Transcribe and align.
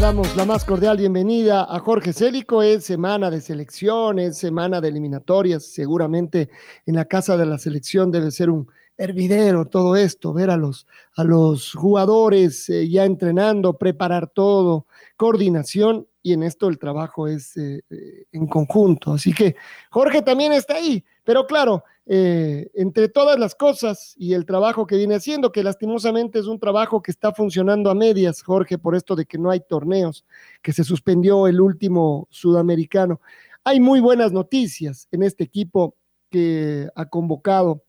damos 0.00 0.34
la 0.34 0.46
más 0.46 0.64
cordial 0.64 0.96
bienvenida 0.96 1.66
a 1.68 1.78
Jorge 1.78 2.14
Célico. 2.14 2.62
Es 2.62 2.84
semana 2.84 3.30
de 3.30 3.42
selección, 3.42 4.18
es 4.18 4.38
semana 4.38 4.80
de 4.80 4.88
eliminatorias. 4.88 5.66
Seguramente 5.66 6.48
en 6.86 6.94
la 6.94 7.04
casa 7.04 7.36
de 7.36 7.44
la 7.44 7.58
selección 7.58 8.10
debe 8.10 8.30
ser 8.30 8.48
un 8.48 8.66
hervidero 8.96 9.66
todo 9.66 9.96
esto, 9.96 10.32
ver 10.32 10.48
a 10.48 10.56
los, 10.56 10.86
a 11.16 11.24
los 11.24 11.74
jugadores 11.74 12.70
eh, 12.70 12.88
ya 12.88 13.04
entrenando, 13.04 13.76
preparar 13.76 14.28
todo, 14.28 14.86
coordinación 15.18 16.06
y 16.22 16.32
en 16.32 16.42
esto 16.42 16.68
el 16.68 16.78
trabajo 16.78 17.26
es 17.28 17.56
eh, 17.56 17.82
eh, 17.90 18.24
en 18.32 18.46
conjunto. 18.46 19.12
Así 19.12 19.32
que 19.32 19.56
Jorge 19.90 20.22
también 20.22 20.52
está 20.52 20.74
ahí, 20.74 21.04
pero 21.24 21.46
claro, 21.46 21.84
eh, 22.06 22.70
entre 22.74 23.08
todas 23.08 23.38
las 23.38 23.54
cosas 23.54 24.14
y 24.16 24.34
el 24.34 24.44
trabajo 24.44 24.86
que 24.86 24.96
viene 24.96 25.14
haciendo, 25.14 25.52
que 25.52 25.62
lastimosamente 25.62 26.38
es 26.38 26.46
un 26.46 26.58
trabajo 26.58 27.02
que 27.02 27.10
está 27.10 27.32
funcionando 27.32 27.90
a 27.90 27.94
medias, 27.94 28.42
Jorge, 28.42 28.78
por 28.78 28.94
esto 28.94 29.14
de 29.16 29.26
que 29.26 29.38
no 29.38 29.50
hay 29.50 29.60
torneos, 29.60 30.24
que 30.62 30.72
se 30.72 30.84
suspendió 30.84 31.46
el 31.46 31.60
último 31.60 32.26
sudamericano. 32.30 33.20
Hay 33.64 33.80
muy 33.80 34.00
buenas 34.00 34.32
noticias 34.32 35.06
en 35.12 35.22
este 35.22 35.44
equipo 35.44 35.94
que 36.30 36.88
ha 36.94 37.06
convocado 37.06 37.84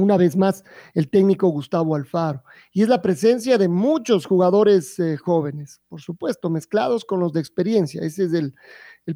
una 0.00 0.16
vez 0.16 0.36
más 0.36 0.64
el 0.94 1.08
técnico 1.08 1.48
Gustavo 1.48 1.94
Alfaro. 1.94 2.42
Y 2.72 2.82
es 2.82 2.88
la 2.88 3.02
presencia 3.02 3.58
de 3.58 3.68
muchos 3.68 4.26
jugadores 4.26 4.98
eh, 4.98 5.16
jóvenes, 5.16 5.80
por 5.88 6.00
supuesto, 6.00 6.50
mezclados 6.50 7.04
con 7.04 7.20
los 7.20 7.32
de 7.32 7.40
experiencia. 7.40 8.02
Ese 8.02 8.24
es 8.24 8.32
el, 8.32 8.54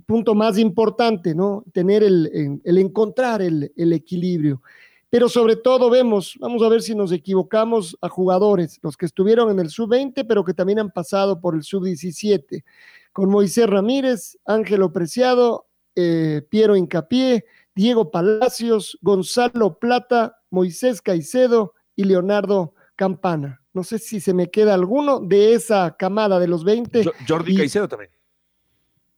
punto 0.07 0.35
más 0.35 0.59
importante, 0.59 1.35
¿no? 1.37 1.63
Tener 1.73 2.03
el, 2.03 2.61
el 2.65 2.79
encontrar 2.79 3.41
el, 3.43 3.73
el, 3.77 3.93
equilibrio. 3.93 4.61
Pero 5.09 5.29
sobre 5.29 5.55
todo 5.55 5.89
vemos, 5.89 6.37
vamos 6.41 6.63
a 6.65 6.69
ver 6.69 6.83
si 6.83 6.97
nos 6.97 7.13
equivocamos 7.13 7.97
a 8.01 8.09
jugadores, 8.09 8.81
los 8.83 8.97
que 8.97 9.07
estuvieron 9.07 9.53
en 9.53 9.61
el 9.61 9.71
sub-20, 9.71 10.27
pero 10.27 10.43
que 10.43 10.53
también 10.53 10.81
han 10.81 10.91
pasado 10.91 11.41
por 11.41 11.55
el 11.55 11.63
sub-17, 11.63 12.65
con 13.13 13.31
Moisés 13.31 13.69
Ramírez, 13.69 14.37
Ángelo 14.45 14.93
Preciado, 14.93 15.69
eh, 15.95 16.43
Piero 16.51 16.75
Incapié, 16.75 17.45
Diego 17.75 18.11
Palacios, 18.11 18.99
Gonzalo 19.03 19.79
Plata, 19.79 20.39
Moisés 20.55 21.03
Caicedo 21.03 21.75
y 21.97 22.05
Leonardo 22.05 22.75
Campana. 22.97 23.61
No 23.73 23.83
sé 23.83 23.99
si 23.99 24.21
se 24.21 24.33
me 24.33 24.51
queda 24.51 24.73
alguno 24.73 25.19
de 25.19 25.55
esa 25.55 25.97
camada 25.97 26.39
de 26.39 26.47
los 26.47 26.65
20. 26.65 27.05
Jordi 27.29 27.57
Caicedo 27.57 27.89
también. 27.89 28.11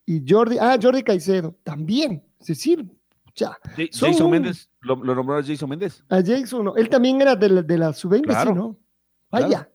Y 0.05 0.23
Jordi, 0.27 0.57
ah, 0.59 0.77
Jordi 0.81 1.03
Caicedo 1.03 1.55
también. 1.63 2.23
Es 2.39 2.47
decir, 2.47 2.85
ya. 3.35 3.55
Jason 3.91 4.31
Méndez, 4.31 4.69
¿lo, 4.81 4.95
nombró 4.95 5.37
a 5.37 5.43
Jason 5.43 5.69
Méndez? 5.69 6.03
A 6.09 6.23
Jason, 6.25 6.65
no. 6.65 6.75
Él 6.75 6.89
también 6.89 7.21
era 7.21 7.35
de 7.35 7.49
la, 7.49 7.61
de 7.61 7.77
la 7.77 7.93
sub-20, 7.93 8.55
¿no? 8.55 8.77
Vaya. 9.29 9.69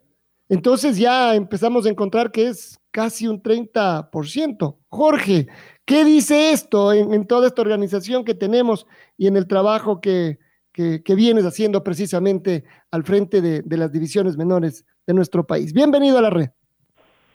Entonces 0.49 0.99
ya 0.99 1.35
empezamos 1.35 1.87
a 1.87 1.91
encontrar 1.91 2.33
que 2.33 2.49
es 2.49 2.79
casi 2.91 3.29
un 3.29 3.41
30%. 3.41 4.77
Jorge, 4.89 5.49
¿qué 5.85 6.05
dice 6.05 6.51
esto 6.51 6.93
en 6.93 7.27
toda 7.27 7.47
esta 7.47 7.63
organización 7.63 8.25
que 8.25 8.35
tenemos 8.35 8.87
y 9.17 9.29
en 9.29 9.37
el 9.37 9.47
trabajo 9.47 10.01
que, 10.01 10.39
que, 10.73 11.15
vienes 11.15 11.45
haciendo 11.45 11.85
precisamente 11.85 12.65
al 12.91 13.05
frente 13.05 13.41
de, 13.41 13.77
las 13.77 13.93
divisiones 13.93 14.37
menores 14.37 14.87
de 15.07 15.15
nuestro 15.15 15.45
país. 15.45 15.73
Bienvenido 15.73 16.19
a 16.19 16.23
la 16.23 16.31
red. 16.31 16.49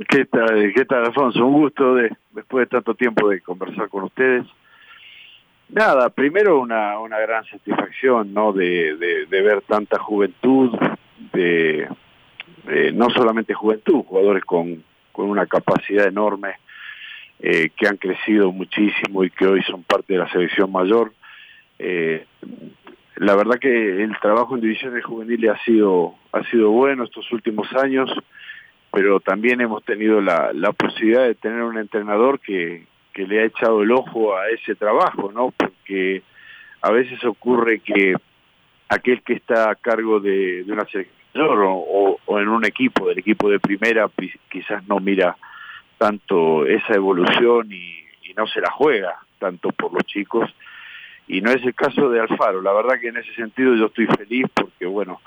¿Qué 0.10 0.26
tal, 0.26 0.74
qué 0.76 0.86
tal 0.86 1.06
Alfonso? 1.06 1.46
Un 1.46 1.62
gusto 1.62 1.96
de, 1.96 2.12
después 2.32 2.66
de 2.66 2.70
tanto 2.70 2.96
tiempo 2.96 3.30
de 3.30 3.42
conversar 3.42 3.90
con 3.90 4.04
ustedes. 4.04 4.46
Nada, 5.70 6.10
primero 6.10 6.60
una, 6.60 7.00
una 7.00 7.20
gran 7.20 7.44
satisfacción, 7.46 8.34
¿no? 8.34 8.54
De, 8.54 8.96
de, 9.30 9.42
ver 9.42 9.62
tanta 9.64 10.00
juventud, 10.00 10.78
de, 11.34 11.90
no 12.94 13.10
solamente 13.10 13.54
juventud, 13.54 14.04
jugadores 14.06 14.46
con, 14.46 14.84
con 15.12 15.30
una 15.30 15.46
capacidad 15.46 16.08
enorme, 16.08 16.54
eh, 17.40 17.70
que 17.76 17.88
han 17.88 17.98
crecido 17.98 18.52
muchísimo 18.52 19.24
y 19.24 19.30
que 19.30 19.46
hoy 19.46 19.62
son 19.64 19.84
parte 19.84 20.14
de 20.14 20.20
la 20.20 20.32
selección 20.32 20.72
mayor. 20.72 21.14
Eh, 21.80 22.26
la 23.18 23.36
verdad 23.36 23.60
que 23.60 24.04
el 24.04 24.16
trabajo 24.20 24.56
en 24.56 24.62
divisiones 24.62 25.04
juveniles 25.04 25.52
ha 25.52 25.64
sido, 25.64 26.14
ha 26.32 26.44
sido 26.44 26.70
bueno 26.70 27.04
estos 27.04 27.32
últimos 27.32 27.68
años, 27.74 28.12
pero 28.92 29.20
también 29.20 29.60
hemos 29.60 29.84
tenido 29.84 30.22
la, 30.22 30.52
posibilidad 30.78 31.24
de 31.24 31.36
tener 31.36 31.64
un 31.64 31.78
entrenador 31.78 32.40
que, 32.40 32.86
que 33.14 33.26
le 33.26 33.42
ha 33.42 33.46
echado 33.46 33.82
el 33.82 33.92
ojo 33.92 34.38
a 34.38 34.50
ese 34.50 34.76
trabajo, 34.76 35.32
¿no? 35.34 35.52
Porque 35.52 36.22
a 36.82 36.92
veces 36.92 37.24
ocurre 37.26 37.80
que 37.80 38.14
aquel 38.90 39.24
que 39.24 39.34
está 39.34 39.72
a 39.72 39.76
cargo 39.76 40.20
de, 40.20 40.64
de 40.64 40.72
una 40.72 40.86
selección 40.86 41.58
o, 41.60 42.18
o, 42.24 42.40
en 42.40 42.48
un 42.48 42.66
equipo, 42.66 43.08
del 43.08 43.18
equipo 43.18 43.50
de 43.50 43.60
primera, 43.60 44.10
quizás 44.50 44.88
no 44.88 45.00
mira 45.00 45.36
tanto 45.98 46.68
esa 46.68 46.94
evolución 46.94 47.72
y 47.72 48.06
no 48.36 48.46
se 48.46 48.62
la 48.62 48.70
juega 48.70 49.16
tanto 49.40 49.72
por 49.72 49.92
los 49.92 50.04
chicos 50.06 50.54
y 51.28 51.42
no 51.42 51.52
es 51.52 51.64
el 51.64 51.76
caso 51.76 52.10
de 52.10 52.20
Alfaro. 52.20 52.62
La 52.62 52.74
verdad 52.74 53.00
que 53.00 53.10
en 53.10 53.18
ese 53.18 53.34
sentido 53.34 53.76
yo 53.76 53.88
estoy 53.88 54.08
feliz 54.08 54.46
porque, 54.54 54.86
bueno, 54.86 55.20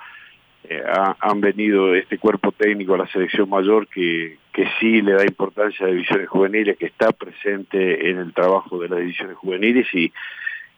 eh, 0.64 0.82
han 1.20 1.40
venido 1.40 1.94
este 1.94 2.18
cuerpo 2.18 2.52
técnico 2.52 2.94
a 2.94 2.98
la 2.98 3.06
selección 3.08 3.48
mayor 3.48 3.88
que, 3.88 4.38
que 4.52 4.68
sí 4.78 5.02
le 5.02 5.12
da 5.12 5.24
importancia 5.24 5.86
a 5.86 5.90
divisiones 5.90 6.28
juveniles, 6.28 6.76
que 6.78 6.86
está 6.86 7.12
presente 7.12 8.10
en 8.10 8.18
el 8.18 8.32
trabajo 8.32 8.78
de 8.78 8.88
las 8.88 9.00
divisiones 9.00 9.36
juveniles 9.36 9.86
y, 9.94 10.12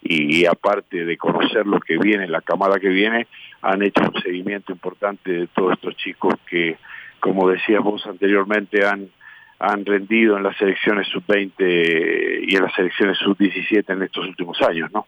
y, 0.03 0.47
aparte 0.47 1.05
de 1.05 1.17
conocer 1.17 1.67
lo 1.67 1.79
que 1.79 1.97
viene, 1.97 2.27
la 2.27 2.41
camada 2.41 2.81
que 2.81 2.89
viene, 2.89 3.29
han 3.61 3.83
hecho 3.83 4.03
un 4.03 4.21
seguimiento 4.21 4.73
importante 4.73 5.31
de 5.31 5.47
todos 5.49 5.75
estos 5.75 5.97
chicos 5.97 6.35
que, 6.49 6.77
como 7.21 7.49
decíamos 7.49 8.05
anteriormente, 8.07 8.85
han 8.85 9.11
han 9.63 9.87
rendido 9.87 10.37
en 10.37 10.43
las 10.43 10.57
selecciones 10.57 11.07
sub-20 11.09 12.45
y 12.49 12.57
en 12.57 12.63
las 12.63 12.75
selecciones 12.75 13.17
sub-17 13.19 13.85
en 13.89 14.03
estos 14.03 14.27
últimos 14.27 14.61
años, 14.61 14.91
¿no? 14.93 15.07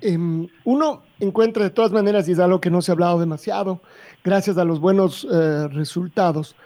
Em, 0.00 0.48
uno 0.64 1.02
encuentra 1.18 1.64
de 1.64 1.70
todas 1.70 1.92
maneras, 1.92 2.26
y 2.26 2.32
es 2.32 2.38
algo 2.38 2.58
que 2.58 2.70
no 2.70 2.80
se 2.80 2.90
ha 2.90 2.94
hablado 2.94 3.20
demasiado, 3.20 3.82
gracias 4.24 4.56
a 4.56 4.64
los 4.64 4.80
buenos 4.80 5.28
eh, 5.30 5.68
resultados, 5.68 6.56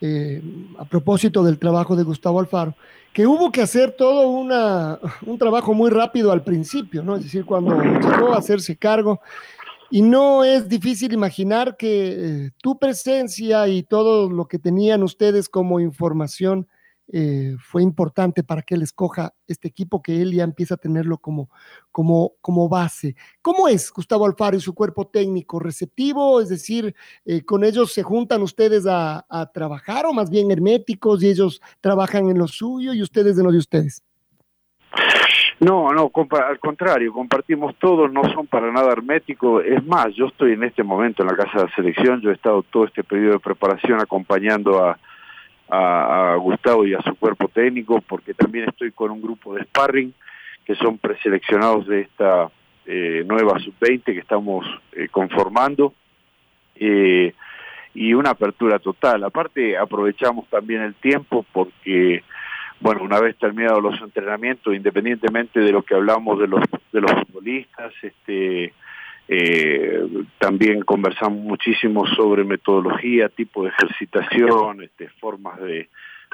eh, 0.00 0.40
a 0.78 0.86
propósito 0.86 1.44
del 1.44 1.58
trabajo 1.58 1.96
de 1.96 2.04
Gustavo 2.04 2.40
Alfaro, 2.40 2.74
que 3.12 3.26
hubo 3.26 3.52
que 3.52 3.60
hacer 3.60 3.92
todo 3.92 4.28
una, 4.28 4.98
un 5.26 5.36
trabajo 5.36 5.74
muy 5.74 5.90
rápido 5.90 6.32
al 6.32 6.42
principio, 6.42 7.02
¿no? 7.02 7.16
Es 7.16 7.24
decir, 7.24 7.44
cuando 7.44 7.78
llegó 7.82 8.32
a 8.32 8.38
hacerse 8.38 8.76
cargo, 8.76 9.20
y 9.90 10.02
no 10.02 10.44
es 10.44 10.68
difícil 10.68 11.12
imaginar 11.12 11.76
que 11.76 12.08
eh, 12.08 12.50
tu 12.62 12.78
presencia 12.78 13.68
y 13.68 13.82
todo 13.82 14.30
lo 14.30 14.46
que 14.46 14.58
tenían 14.58 15.02
ustedes 15.02 15.48
como 15.48 15.80
información 15.80 16.68
eh, 17.10 17.56
fue 17.58 17.82
importante 17.82 18.44
para 18.44 18.60
que 18.60 18.74
él 18.74 18.82
escoja 18.82 19.34
este 19.46 19.68
equipo 19.68 20.02
que 20.02 20.20
él 20.20 20.34
ya 20.34 20.44
empieza 20.44 20.74
a 20.74 20.76
tenerlo 20.76 21.16
como, 21.16 21.48
como, 21.90 22.34
como 22.42 22.68
base. 22.68 23.16
¿Cómo 23.40 23.66
es 23.66 23.90
Gustavo 23.90 24.26
Alfaro 24.26 24.58
y 24.58 24.60
su 24.60 24.74
cuerpo 24.74 25.06
técnico? 25.06 25.58
¿Receptivo? 25.58 26.42
Es 26.42 26.50
decir, 26.50 26.94
eh, 27.24 27.42
¿con 27.46 27.64
ellos 27.64 27.94
se 27.94 28.02
juntan 28.02 28.42
ustedes 28.42 28.84
a, 28.86 29.24
a 29.26 29.50
trabajar 29.52 30.04
o 30.04 30.12
más 30.12 30.28
bien 30.28 30.50
herméticos 30.50 31.22
y 31.22 31.30
ellos 31.30 31.62
trabajan 31.80 32.28
en 32.28 32.36
lo 32.36 32.46
suyo 32.46 32.92
y 32.92 33.00
ustedes 33.00 33.38
en 33.38 33.44
lo 33.44 33.52
de 33.52 33.58
ustedes? 33.58 34.02
No, 35.60 35.92
no, 35.92 36.12
al 36.30 36.58
contrario, 36.60 37.12
compartimos 37.12 37.74
todos, 37.76 38.12
no 38.12 38.22
son 38.32 38.46
para 38.46 38.70
nada 38.70 38.92
herméticos. 38.92 39.64
Es 39.64 39.84
más, 39.84 40.14
yo 40.14 40.26
estoy 40.26 40.52
en 40.52 40.62
este 40.62 40.84
momento 40.84 41.22
en 41.22 41.28
la 41.28 41.36
Casa 41.36 41.64
de 41.64 41.72
Selección, 41.72 42.20
yo 42.20 42.30
he 42.30 42.34
estado 42.34 42.62
todo 42.62 42.84
este 42.84 43.02
periodo 43.02 43.34
de 43.34 43.40
preparación 43.40 44.00
acompañando 44.00 44.84
a, 44.84 44.98
a, 45.68 46.36
Gustavo 46.36 46.86
y 46.86 46.94
a 46.94 47.02
su 47.02 47.16
cuerpo 47.16 47.48
técnico, 47.48 48.00
porque 48.00 48.34
también 48.34 48.68
estoy 48.68 48.92
con 48.92 49.10
un 49.10 49.20
grupo 49.20 49.54
de 49.54 49.64
sparring 49.64 50.14
que 50.64 50.76
son 50.76 50.98
preseleccionados 50.98 51.86
de 51.88 52.02
esta 52.02 52.50
eh, 52.86 53.24
nueva 53.26 53.58
sub-20 53.58 54.04
que 54.04 54.18
estamos 54.18 54.64
eh, 54.92 55.08
conformando. 55.10 55.92
Eh, 56.76 57.34
y 57.94 58.14
una 58.14 58.30
apertura 58.30 58.78
total. 58.78 59.24
Aparte 59.24 59.76
aprovechamos 59.76 60.46
también 60.48 60.82
el 60.82 60.94
tiempo 60.94 61.44
porque 61.52 62.22
bueno, 62.80 63.02
una 63.02 63.20
vez 63.20 63.36
terminados 63.36 63.82
los 63.82 64.00
entrenamientos, 64.00 64.74
independientemente 64.74 65.60
de 65.60 65.72
lo 65.72 65.82
que 65.82 65.94
hablamos 65.94 66.38
de 66.38 66.46
los 66.46 66.64
de 66.92 67.00
los 67.00 67.12
futbolistas, 67.12 67.92
este 68.02 68.72
eh, 69.30 70.08
también 70.38 70.82
conversamos 70.82 71.38
muchísimo 71.38 72.06
sobre 72.06 72.44
metodología, 72.44 73.28
tipo 73.28 73.62
de 73.62 73.70
ejercitación, 73.70 74.82
este, 74.82 75.08
formas 75.20 75.60
de, 75.60 75.88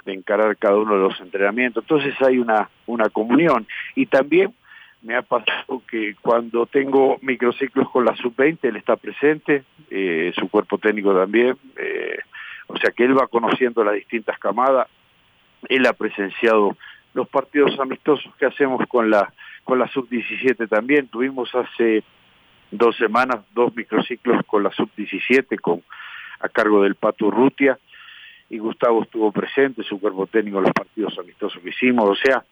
de 0.05 0.12
encarar 0.12 0.56
cada 0.56 0.76
uno 0.76 0.94
de 0.94 1.00
los 1.00 1.20
entrenamientos. 1.20 1.82
Entonces 1.82 2.14
hay 2.23 2.38
una, 2.38 2.70
una 2.87 3.08
comunión. 3.08 3.67
Y 3.96 4.06
también 4.06 4.55
me 5.02 5.17
ha 5.17 5.23
pasado 5.23 5.82
que 5.91 6.14
cuando 6.20 6.67
tengo 6.67 7.19
microciclos 7.20 7.91
con 7.91 8.05
la 8.05 8.17
sub-20, 8.17 8.58
él 8.62 8.76
está 8.76 8.96
presente, 8.96 9.64
eh, 9.91 10.32
su 10.37 10.49
cuerpo 10.49 10.79
técnico 10.79 11.14
también, 11.14 11.56
eh, 11.76 12.19
o 12.69 12.76
sea 12.79 12.91
que 12.91 13.05
él 13.05 13.17
va 13.17 13.26
conociendo 13.26 13.85
las 13.85 13.94
distintas 13.94 14.38
camadas, 14.38 14.88
él 15.69 15.87
ha 15.87 15.93
presenciado 15.93 16.76
los 17.14 17.28
partidos 17.28 17.78
amistosos 17.78 18.34
que 18.37 18.46
hacemos 18.46 18.87
con 18.88 19.11
la, 19.11 19.32
con 19.62 19.78
la 19.78 19.88
sub-17 19.88 20.69
también, 20.69 21.08
tuvimos 21.08 21.55
hace 21.55 22.02
dos 22.70 22.96
semanas 22.96 23.40
dos 23.55 23.75
microciclos 23.76 24.44
con 24.46 24.62
la 24.62 24.70
sub-17 24.70 25.61
con 25.61 25.82
a 26.40 26.49
cargo 26.49 26.82
del 26.82 26.96
Pato 26.96 27.31
Rutia 27.31 27.78
y 28.50 28.58
Gustavo 28.58 29.02
estuvo 29.02 29.32
presente, 29.32 29.82
su 29.82 30.00
cuerpo 30.00 30.26
técnico 30.26 30.61
los 30.61 30.72
partidos 30.72 31.16
amistosos 31.19 31.62
que 31.62 31.70
hicimos, 31.70 32.08
o 32.08 32.14
sea, 32.14 32.44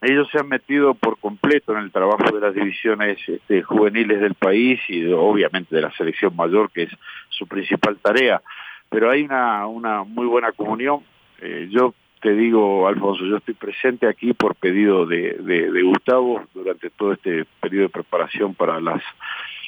ellos 0.00 0.28
se 0.30 0.38
han 0.38 0.48
metido 0.48 0.94
por 0.94 1.18
completo 1.18 1.72
en 1.72 1.78
el 1.78 1.90
trabajo 1.90 2.32
de 2.32 2.40
las 2.40 2.54
divisiones 2.54 3.18
este, 3.28 3.62
juveniles 3.62 4.20
del 4.20 4.34
país 4.34 4.80
y 4.88 5.04
obviamente 5.12 5.74
de 5.74 5.82
la 5.82 5.92
selección 5.92 6.36
mayor, 6.36 6.70
que 6.70 6.84
es 6.84 6.90
su 7.30 7.48
principal 7.48 7.98
tarea. 8.00 8.40
Pero 8.88 9.10
hay 9.10 9.22
una, 9.22 9.66
una 9.66 10.04
muy 10.04 10.26
buena 10.26 10.52
comunión. 10.52 11.02
Eh, 11.40 11.68
yo 11.70 11.94
te 12.20 12.32
digo, 12.34 12.88
Alfonso, 12.88 13.24
yo 13.24 13.36
estoy 13.36 13.54
presente 13.54 14.06
aquí 14.06 14.32
por 14.32 14.54
pedido 14.54 15.06
de, 15.06 15.34
de, 15.34 15.82
Gustavo 15.82 16.42
durante 16.54 16.90
todo 16.90 17.12
este 17.12 17.44
periodo 17.60 17.84
de 17.84 17.88
preparación 17.90 18.54
para 18.54 18.80
las, 18.80 19.02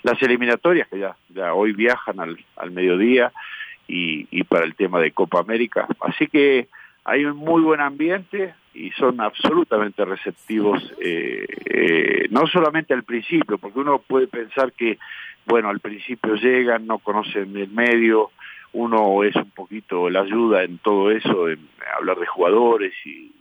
las 0.02 0.20
eliminatorias, 0.22 0.88
que 0.88 0.98
ya, 0.98 1.16
ya 1.28 1.54
hoy 1.54 1.72
viajan 1.72 2.20
al, 2.20 2.38
al 2.56 2.70
mediodía, 2.70 3.32
y, 3.90 4.28
y 4.30 4.44
para 4.44 4.64
el 4.64 4.74
tema 4.74 5.00
de 5.00 5.10
Copa 5.10 5.40
América. 5.40 5.86
Así 6.00 6.28
que 6.28 6.68
hay 7.04 7.24
un 7.24 7.36
muy 7.36 7.62
buen 7.62 7.80
ambiente 7.80 8.54
y 8.72 8.90
son 8.92 9.20
absolutamente 9.20 10.04
receptivos, 10.04 10.94
eh, 11.00 11.44
eh, 11.64 12.28
no 12.30 12.46
solamente 12.46 12.94
al 12.94 13.02
principio, 13.02 13.58
porque 13.58 13.80
uno 13.80 13.98
puede 13.98 14.28
pensar 14.28 14.72
que, 14.72 14.98
bueno, 15.44 15.68
al 15.68 15.80
principio 15.80 16.36
llegan, 16.36 16.86
no 16.86 16.98
conocen 16.98 17.56
el 17.56 17.70
medio, 17.70 18.30
uno 18.72 19.24
es 19.24 19.34
un 19.36 19.50
poquito 19.50 20.08
la 20.10 20.20
ayuda 20.20 20.62
en 20.62 20.78
todo 20.78 21.10
eso, 21.10 21.48
en 21.48 21.68
hablar 21.96 22.18
de 22.18 22.26
jugadores 22.26 22.92
y, 23.04 23.32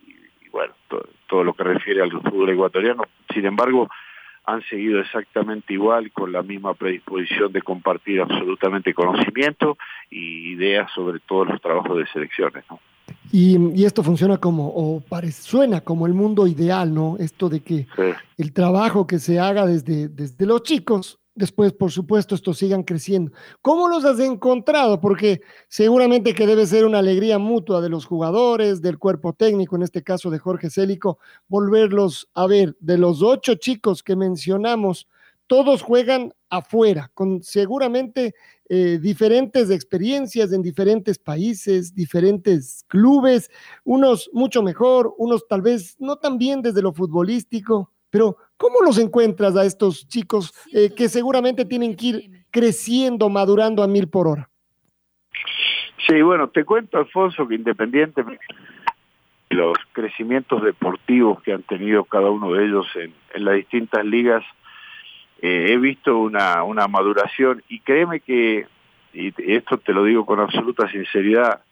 bueno, 0.51 0.73
todo, 1.27 1.43
lo 1.43 1.53
que 1.53 1.63
refiere 1.63 2.01
al 2.01 2.11
fútbol 2.11 2.49
ecuatoriano. 2.49 3.03
Sin 3.33 3.45
embargo, 3.45 3.87
han 4.45 4.63
seguido 4.63 4.99
exactamente 4.99 5.73
igual, 5.73 6.11
con 6.11 6.31
la 6.31 6.41
misma 6.41 6.73
predisposición 6.73 7.51
de 7.51 7.61
compartir 7.61 8.21
absolutamente 8.21 8.93
conocimiento 8.93 9.77
y 10.09 10.53
ideas 10.53 10.89
sobre 10.93 11.19
todos 11.19 11.49
los 11.49 11.61
trabajos 11.61 11.97
de 11.97 12.07
selecciones. 12.07 12.63
¿no? 12.69 12.79
Y, 13.31 13.83
esto 13.85 14.01
funciona 14.01 14.37
como, 14.37 14.67
o 14.69 15.01
parece, 15.01 15.43
suena 15.43 15.81
como 15.81 16.07
el 16.07 16.13
mundo 16.15 16.47
ideal, 16.47 16.93
¿no? 16.93 17.15
Esto 17.19 17.49
de 17.49 17.61
que 17.61 17.85
el 18.37 18.53
trabajo 18.53 19.05
que 19.05 19.19
se 19.19 19.39
haga 19.39 19.67
desde, 19.67 20.07
desde 20.07 20.45
los 20.47 20.63
chicos 20.63 21.19
después, 21.39 21.73
por 21.73 21.91
supuesto, 21.91 22.35
estos 22.35 22.57
sigan 22.57 22.83
creciendo. 22.83 23.31
¿Cómo 23.61 23.87
los 23.87 24.05
has 24.05 24.19
encontrado? 24.19 24.99
Porque 24.99 25.41
seguramente 25.67 26.35
que 26.35 26.45
debe 26.45 26.67
ser 26.67 26.85
una 26.85 26.99
alegría 26.99 27.39
mutua 27.39 27.81
de 27.81 27.89
los 27.89 28.05
jugadores, 28.05 28.81
del 28.81 28.99
cuerpo 28.99 29.33
técnico, 29.33 29.75
en 29.75 29.83
este 29.83 30.03
caso 30.03 30.29
de 30.29 30.37
Jorge 30.37 30.69
Célico, 30.69 31.17
volverlos 31.47 32.29
a 32.33 32.45
ver. 32.45 32.75
De 32.79 32.97
los 32.97 33.23
ocho 33.23 33.55
chicos 33.55 34.03
que 34.03 34.15
mencionamos, 34.15 35.07
todos 35.47 35.81
juegan 35.81 36.33
afuera, 36.49 37.09
con 37.15 37.41
seguramente 37.41 38.35
eh, 38.67 38.99
diferentes 39.01 39.71
experiencias 39.71 40.51
en 40.51 40.61
diferentes 40.61 41.17
países, 41.17 41.95
diferentes 41.95 42.83
clubes, 42.87 43.49
unos 43.83 44.29
mucho 44.33 44.61
mejor, 44.61 45.15
unos 45.17 45.47
tal 45.47 45.61
vez 45.61 45.95
no 45.99 46.17
tan 46.17 46.37
bien 46.37 46.61
desde 46.61 46.81
lo 46.81 46.93
futbolístico, 46.93 47.91
pero 48.09 48.37
¿cómo 48.59 48.81
los 48.85 48.99
encuentras 48.99 49.55
a 49.55 49.65
estos 49.65 50.07
chicos 50.07 50.53
eh, 50.73 50.93
que 50.95 51.09
seguramente 51.09 51.65
tienen 51.65 51.95
que 51.95 52.05
ir 52.05 52.45
creciendo, 52.51 53.29
madurando 53.29 53.81
a 53.81 53.87
mil 53.87 54.07
por 54.07 54.27
hora? 54.27 54.49
Sí, 56.07 56.21
bueno, 56.21 56.49
te 56.49 56.65
cuento, 56.65 56.97
Alfonso, 56.97 57.47
que 57.47 57.55
independientemente 57.55 58.43
de 59.49 59.55
los 59.55 59.77
crecimientos 59.93 60.61
deportivos 60.61 61.41
que 61.41 61.53
han 61.53 61.63
tenido 61.63 62.03
cada 62.03 62.29
uno 62.29 62.53
de 62.53 62.65
ellos 62.65 62.85
en, 62.95 63.13
las 63.43 63.55
distintas 63.55 64.05
ligas, 64.05 64.43
eh, 65.41 65.67
he 65.69 65.77
visto 65.77 66.17
una, 66.17 66.63
una 66.63 66.87
maduración 66.87 67.63
y 67.69 67.79
créeme 67.79 68.19
que, 68.19 68.67
y 69.13 69.33
esto 69.53 69.77
te 69.77 69.93
lo 69.93 70.03
digo 70.03 70.25
con 70.25 70.39
absoluta 70.39 70.89
sinceridad, 70.91 71.63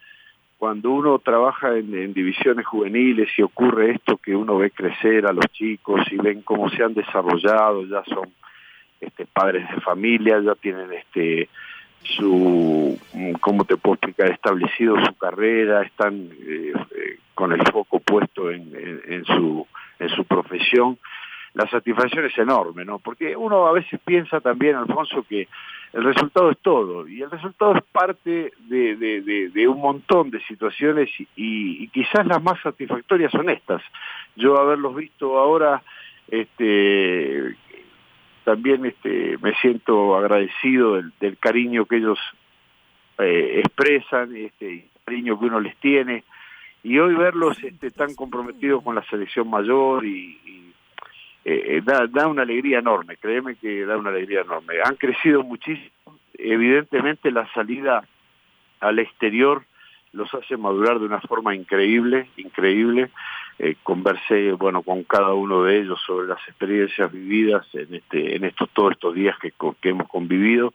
cuando 0.57 0.91
uno 0.91 1.19
trabaja 1.19 1.77
en, 1.77 2.13
divisiones 2.13 2.65
juveniles 2.65 3.29
y 3.37 3.43
ocurre 3.43 3.91
esto 3.91 4.17
que 4.17 4.35
uno 4.35 4.57
ve 4.57 4.71
crecer 4.71 5.27
a 5.27 5.33
los 5.33 5.45
chicos 5.51 6.01
y 6.11 6.17
ven 6.17 6.41
cómo 6.41 6.69
se 6.69 6.83
han 6.83 6.93
desarrollado, 6.93 7.85
ya 7.85 8.03
son 8.05 8.29
este, 8.99 9.25
padres 9.25 9.69
de 9.69 9.81
familia, 9.81 10.39
ya 10.39 10.55
tienen 10.55 10.91
este 10.93 11.49
su, 12.03 12.97
¿cómo 13.41 13.65
te 13.65 13.75
puedo 13.75 13.95
explicar?, 13.95 14.31
establecido 14.31 14.95
su 15.05 15.13
carrera, 15.15 15.83
están 15.83 16.29
eh, 16.47 16.73
eh, 16.95 17.19
con 17.33 17.51
el 17.51 17.61
foco 17.71 17.99
puesto 17.99 18.49
en, 18.49 18.71
en, 19.07 19.25
su, 19.25 19.67
en 19.99 20.09
su 20.09 20.23
profesión 20.25 20.97
la 21.57 21.67
satisfacción 21.67 22.23
es 22.25 22.37
enorme, 22.37 22.85
¿no? 22.85 22.99
Porque 22.99 23.35
uno 23.35 23.65
a 23.65 23.71
veces 23.71 23.99
piensa 24.05 24.39
también, 24.39 24.75
Alfonso, 24.75 25.25
que 25.27 25.47
el 25.91 26.03
resultado 26.03 26.51
es 26.51 26.59
todo, 26.59 27.07
y 27.07 27.23
el 27.23 27.31
resultado 27.31 27.75
es 27.75 27.83
parte 27.91 28.53
de, 28.59 29.67
un 29.67 29.81
montón 29.81 30.29
de 30.29 30.39
situaciones 30.41 31.09
y, 31.35 31.87
quizás 31.87 32.27
las 32.27 32.43
más 32.43 32.61
satisfactorias 32.61 33.31
son 33.31 33.49
estas. 33.49 33.81
Yo 34.35 34.59
haberlos 34.59 34.95
visto 34.95 35.39
ahora, 35.39 35.81
este, 36.27 37.55
también 38.43 38.85
este, 38.85 39.39
me 39.41 39.55
siento 39.55 40.15
agradecido 40.15 41.01
del, 41.19 41.37
cariño 41.39 41.85
que 41.85 41.97
ellos 41.97 42.19
eh, 43.17 43.61
expresan, 43.65 44.35
este, 44.35 44.73
el 44.73 44.83
cariño 45.03 45.39
que 45.39 45.45
uno 45.45 45.59
les 45.59 45.75
tiene, 45.77 46.23
y 46.83 46.99
hoy 46.99 47.15
verlos 47.15 47.57
este, 47.63 47.89
tan 47.89 48.13
comprometidos 48.13 48.83
con 48.83 48.93
la 48.93 49.03
selección 49.05 49.49
mayor 49.49 50.05
y 50.05 50.56
eh, 51.49 51.81
da, 51.83 52.07
da 52.07 52.27
una 52.27 52.41
alegría 52.41 52.79
enorme, 52.79 53.15
créeme 53.15 53.55
que 53.55 53.85
da 53.85 53.97
una 53.97 54.09
alegría 54.09 54.41
enorme. 54.41 54.75
Han 54.83 54.95
crecido 54.95 55.43
muchísimo, 55.43 55.89
evidentemente 56.33 57.31
la 57.31 57.47
salida 57.53 58.05
al 58.81 58.99
exterior 58.99 59.63
los 60.11 60.33
hace 60.33 60.57
madurar 60.57 60.99
de 60.99 61.05
una 61.05 61.21
forma 61.21 61.55
increíble, 61.55 62.29
increíble. 62.35 63.11
Eh, 63.59 63.75
conversé, 63.83 64.51
bueno, 64.51 64.81
con 64.81 65.03
cada 65.03 65.33
uno 65.33 65.63
de 65.63 65.79
ellos 65.79 65.99
sobre 66.05 66.27
las 66.27 66.39
experiencias 66.47 67.11
vividas 67.11 67.65
en 67.73 67.95
este, 67.95 68.35
en 68.35 68.43
estos 68.43 68.69
todos 68.71 68.91
estos 68.91 69.15
días 69.15 69.37
que, 69.39 69.53
que 69.81 69.89
hemos 69.89 70.09
convivido 70.09 70.73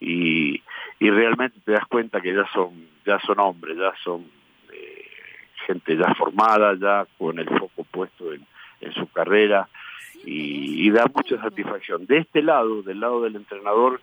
y, 0.00 0.62
realmente 1.00 1.58
te 1.64 1.72
das 1.72 1.86
cuenta 1.86 2.20
que 2.20 2.34
ya 2.34 2.46
son, 2.52 2.88
ya 3.06 3.18
son 3.20 3.40
hombres, 3.40 3.76
ya 3.78 3.92
son 4.04 4.26
eh, 4.72 5.04
gente 5.66 5.96
ya 5.96 6.14
formada, 6.14 6.74
ya 6.74 7.06
con 7.18 7.38
el 7.38 7.48
foco 7.48 7.84
puesto 7.84 8.32
en 8.32 8.92
su 8.92 9.08
carrera, 9.08 9.68
y, 10.24 10.90
da 10.90 11.06
mucha 11.14 11.40
satisfacción. 11.40 12.06
De 12.06 12.18
este 12.18 12.42
lado, 12.42 12.82
del 12.82 13.00
lado 13.00 13.22
del 13.22 13.36
entrenador, 13.36 14.00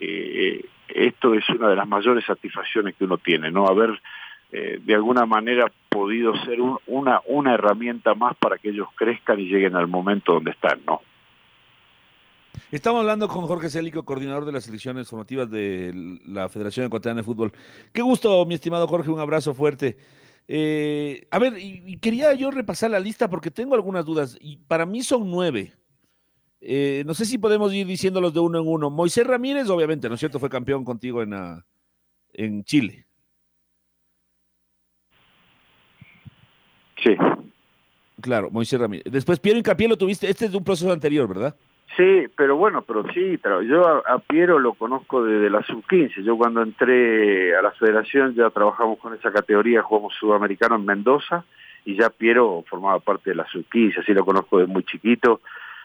eh, 0.00 0.64
esto 0.88 1.34
es 1.34 1.48
una 1.50 1.68
de 1.68 1.76
las 1.76 1.88
mayores 1.88 2.24
satisfacciones 2.24 2.94
que 2.96 3.04
uno 3.04 3.18
tiene, 3.18 3.50
¿no? 3.50 3.66
Haber 3.66 4.00
eh, 4.52 4.80
de 4.84 4.94
alguna 4.94 5.26
manera 5.26 5.70
podido 5.88 6.34
ser 6.44 6.58
una, 6.86 7.20
una 7.26 7.54
herramienta 7.54 8.14
más 8.14 8.36
para 8.36 8.58
que 8.58 8.70
ellos 8.70 8.88
crezcan 8.94 9.40
y 9.40 9.44
lleguen 9.44 9.76
al 9.76 9.88
momento 9.88 10.34
donde 10.34 10.50
están, 10.50 10.80
¿no? 10.86 11.00
Estamos 12.70 13.00
hablando 13.00 13.28
con 13.28 13.46
Jorge 13.46 13.68
Célico, 13.68 14.04
coordinador 14.04 14.44
de 14.44 14.52
las 14.52 14.64
selecciones 14.64 15.08
formativas 15.08 15.50
de 15.50 16.18
la 16.26 16.48
Federación 16.48 16.86
Ecuatoriana 16.86 17.20
de 17.20 17.24
Fútbol. 17.24 17.52
Qué 17.92 18.02
gusto, 18.02 18.44
mi 18.46 18.54
estimado 18.54 18.86
Jorge, 18.86 19.10
un 19.10 19.20
abrazo 19.20 19.54
fuerte. 19.54 19.96
Eh, 20.46 21.26
a 21.30 21.38
ver, 21.38 21.58
y, 21.58 21.96
quería 21.98 22.32
yo 22.34 22.50
repasar 22.50 22.90
la 22.90 23.00
lista 23.00 23.28
porque 23.28 23.50
tengo 23.50 23.74
algunas 23.74 24.04
dudas. 24.04 24.36
Y 24.40 24.58
para 24.58 24.86
mí 24.86 25.02
son 25.02 25.30
nueve. 25.30 25.74
Eh, 26.60 27.02
no 27.06 27.14
sé 27.14 27.24
si 27.26 27.38
podemos 27.38 27.72
ir 27.74 27.86
diciéndolos 27.86 28.32
de 28.32 28.40
uno 28.40 28.60
en 28.60 28.68
uno. 28.68 28.90
Moisés 28.90 29.26
Ramírez, 29.26 29.68
obviamente, 29.68 30.08
¿no 30.08 30.14
es 30.14 30.20
cierto? 30.20 30.38
Fue 30.38 30.50
campeón 30.50 30.84
contigo 30.84 31.22
en, 31.22 31.34
ah, 31.34 31.64
en 32.32 32.64
Chile. 32.64 33.06
Sí. 37.02 37.16
Claro, 38.20 38.50
Moisés 38.50 38.80
Ramírez. 38.80 39.12
Después 39.12 39.38
Piero 39.38 39.58
Incapié 39.58 39.88
lo 39.88 39.98
tuviste. 39.98 40.28
Este 40.28 40.46
es 40.46 40.52
de 40.52 40.56
un 40.56 40.64
proceso 40.64 40.90
anterior, 40.90 41.28
¿verdad? 41.28 41.54
Sí, 41.96 42.26
pero 42.36 42.56
bueno, 42.56 42.82
pero 42.82 43.04
sí, 43.12 43.38
yo 43.68 44.02
a, 44.04 44.18
Piero 44.18 44.58
lo 44.58 44.74
conozco 44.74 45.22
desde 45.22 45.48
la 45.48 45.62
sub-15. 45.62 46.22
Yo 46.24 46.36
cuando 46.36 46.62
entré 46.62 47.56
a 47.56 47.62
la 47.62 47.70
federación 47.70 48.34
ya 48.34 48.50
trabajamos 48.50 48.98
con 48.98 49.14
esa 49.14 49.30
categoría, 49.30 49.82
jugamos 49.82 50.14
sudamericano 50.18 50.74
en 50.74 50.84
Mendoza 50.84 51.44
y 51.84 51.96
ya 51.96 52.10
Piero 52.10 52.64
formaba 52.68 52.98
parte 52.98 53.30
de 53.30 53.36
la 53.36 53.46
sub-15, 53.46 54.00
así 54.00 54.12
lo 54.12 54.24
conozco 54.24 54.58
desde 54.58 54.72
muy 54.72 54.82
chiquito. 54.82 55.40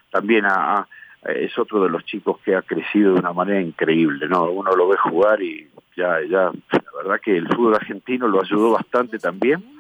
También 0.10 0.46
a, 0.48 0.88
es 1.26 1.58
otro 1.60 1.84
de 1.84 1.90
los 1.90 2.04
chicos 2.06 2.40
que 2.44 2.56
ha 2.56 2.64
crecido 2.64 3.14
de 3.14 3.20
una 3.20 3.34
manera 3.34 3.62
increíble, 3.62 4.28
¿no? 4.28 4.50
Uno 4.50 4.76
lo 4.76 4.88
ve 4.88 4.98
jugar 4.98 5.44
y 5.44 5.70
ya, 5.96 6.22
ya, 6.22 6.46
la 6.72 6.98
verdad 7.04 7.22
que 7.22 7.38
el 7.38 7.48
fútbol 7.50 7.76
argentino 7.76 8.28
lo 8.28 8.42
ayudó 8.42 8.72
bastante 8.72 9.20
también 9.20 9.79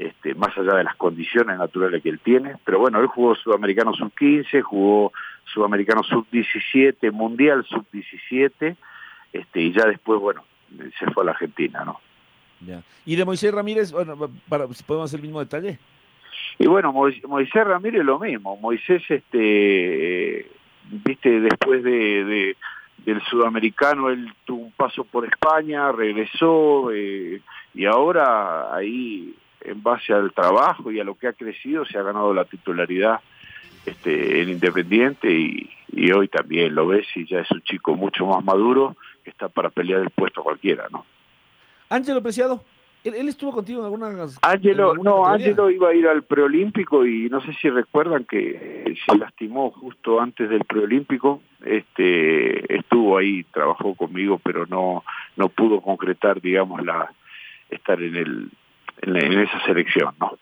este, 0.00 0.34
más 0.34 0.56
allá 0.56 0.76
de 0.76 0.84
las 0.84 0.96
condiciones 0.96 1.58
naturales 1.58 2.02
que 2.02 2.08
él 2.08 2.20
tiene. 2.20 2.56
Pero 2.64 2.78
bueno, 2.78 3.00
él 3.00 3.06
jugó 3.06 3.34
Sudamericano 3.34 3.92
Sub-15, 3.92 4.62
jugó 4.62 5.12
Sudamericano 5.44 6.02
Sub-17, 6.02 7.12
Mundial 7.12 7.66
Sub-17, 7.68 8.76
este, 9.34 9.60
y 9.60 9.72
ya 9.72 9.84
después, 9.84 10.18
bueno, 10.18 10.42
se 10.98 11.10
fue 11.10 11.22
a 11.22 11.26
la 11.26 11.32
Argentina, 11.32 11.84
¿no? 11.84 12.00
Ya. 12.66 12.82
¿Y 13.04 13.14
de 13.14 13.26
Moisés 13.26 13.52
Ramírez, 13.52 13.92
bueno, 13.92 14.16
para, 14.48 14.66
podemos 14.86 15.10
hacer 15.10 15.20
el 15.20 15.26
mismo 15.26 15.40
detalle? 15.40 15.78
Y 16.58 16.66
bueno, 16.66 16.92
Moisés 16.92 17.64
Ramírez 17.66 18.02
lo 18.02 18.18
mismo. 18.18 18.56
Moisés, 18.56 19.02
este, 19.06 20.50
viste, 21.04 21.40
después 21.40 21.82
de, 21.84 22.24
de 22.24 22.56
del 23.04 23.22
sudamericano, 23.24 24.10
él 24.10 24.32
tuvo 24.44 24.64
un 24.64 24.72
paso 24.72 25.04
por 25.04 25.26
España, 25.26 25.92
regresó, 25.92 26.90
eh, 26.92 27.40
y 27.74 27.84
ahora 27.84 28.74
ahí 28.74 29.34
en 29.70 29.82
base 29.82 30.12
al 30.12 30.32
trabajo 30.32 30.90
y 30.90 31.00
a 31.00 31.04
lo 31.04 31.14
que 31.14 31.28
ha 31.28 31.32
crecido 31.32 31.84
se 31.84 31.98
ha 31.98 32.02
ganado 32.02 32.34
la 32.34 32.44
titularidad 32.44 33.20
este, 33.86 34.42
en 34.42 34.50
Independiente 34.50 35.30
y, 35.30 35.70
y 35.92 36.12
hoy 36.12 36.28
también 36.28 36.74
lo 36.74 36.86
ves 36.86 37.06
y 37.14 37.26
ya 37.26 37.40
es 37.40 37.50
un 37.50 37.62
chico 37.62 37.94
mucho 37.94 38.26
más 38.26 38.44
maduro 38.44 38.96
que 39.24 39.30
está 39.30 39.48
para 39.48 39.70
pelear 39.70 40.00
el 40.00 40.10
puesto 40.10 40.42
cualquiera, 40.42 40.86
¿no? 40.90 41.04
Ángelo 41.88 42.22
Preciado, 42.22 42.62
¿él, 43.02 43.14
él 43.14 43.28
estuvo 43.28 43.52
contigo 43.52 43.80
en 43.80 43.86
algunas... 43.86 44.38
Ángelo, 44.42 44.94
no, 44.94 45.26
Ángelo 45.26 45.70
iba 45.70 45.88
a 45.88 45.94
ir 45.94 46.06
al 46.06 46.22
preolímpico 46.22 47.04
y 47.06 47.28
no 47.28 47.40
sé 47.40 47.52
si 47.54 47.68
recuerdan 47.68 48.24
que 48.24 48.94
se 49.06 49.18
lastimó 49.18 49.70
justo 49.70 50.20
antes 50.20 50.48
del 50.48 50.64
preolímpico, 50.64 51.42
este, 51.64 52.76
estuvo 52.76 53.18
ahí, 53.18 53.44
trabajó 53.44 53.94
conmigo, 53.94 54.40
pero 54.42 54.66
no, 54.66 55.04
no 55.36 55.48
pudo 55.48 55.80
concretar, 55.80 56.40
digamos, 56.40 56.84
la 56.84 57.10
estar 57.70 58.00
en 58.02 58.16
el 58.16 58.50
en, 59.02 59.16
en, 59.16 59.40
esa 59.40 59.64
selección, 59.64 60.14
¿no? 60.20 60.38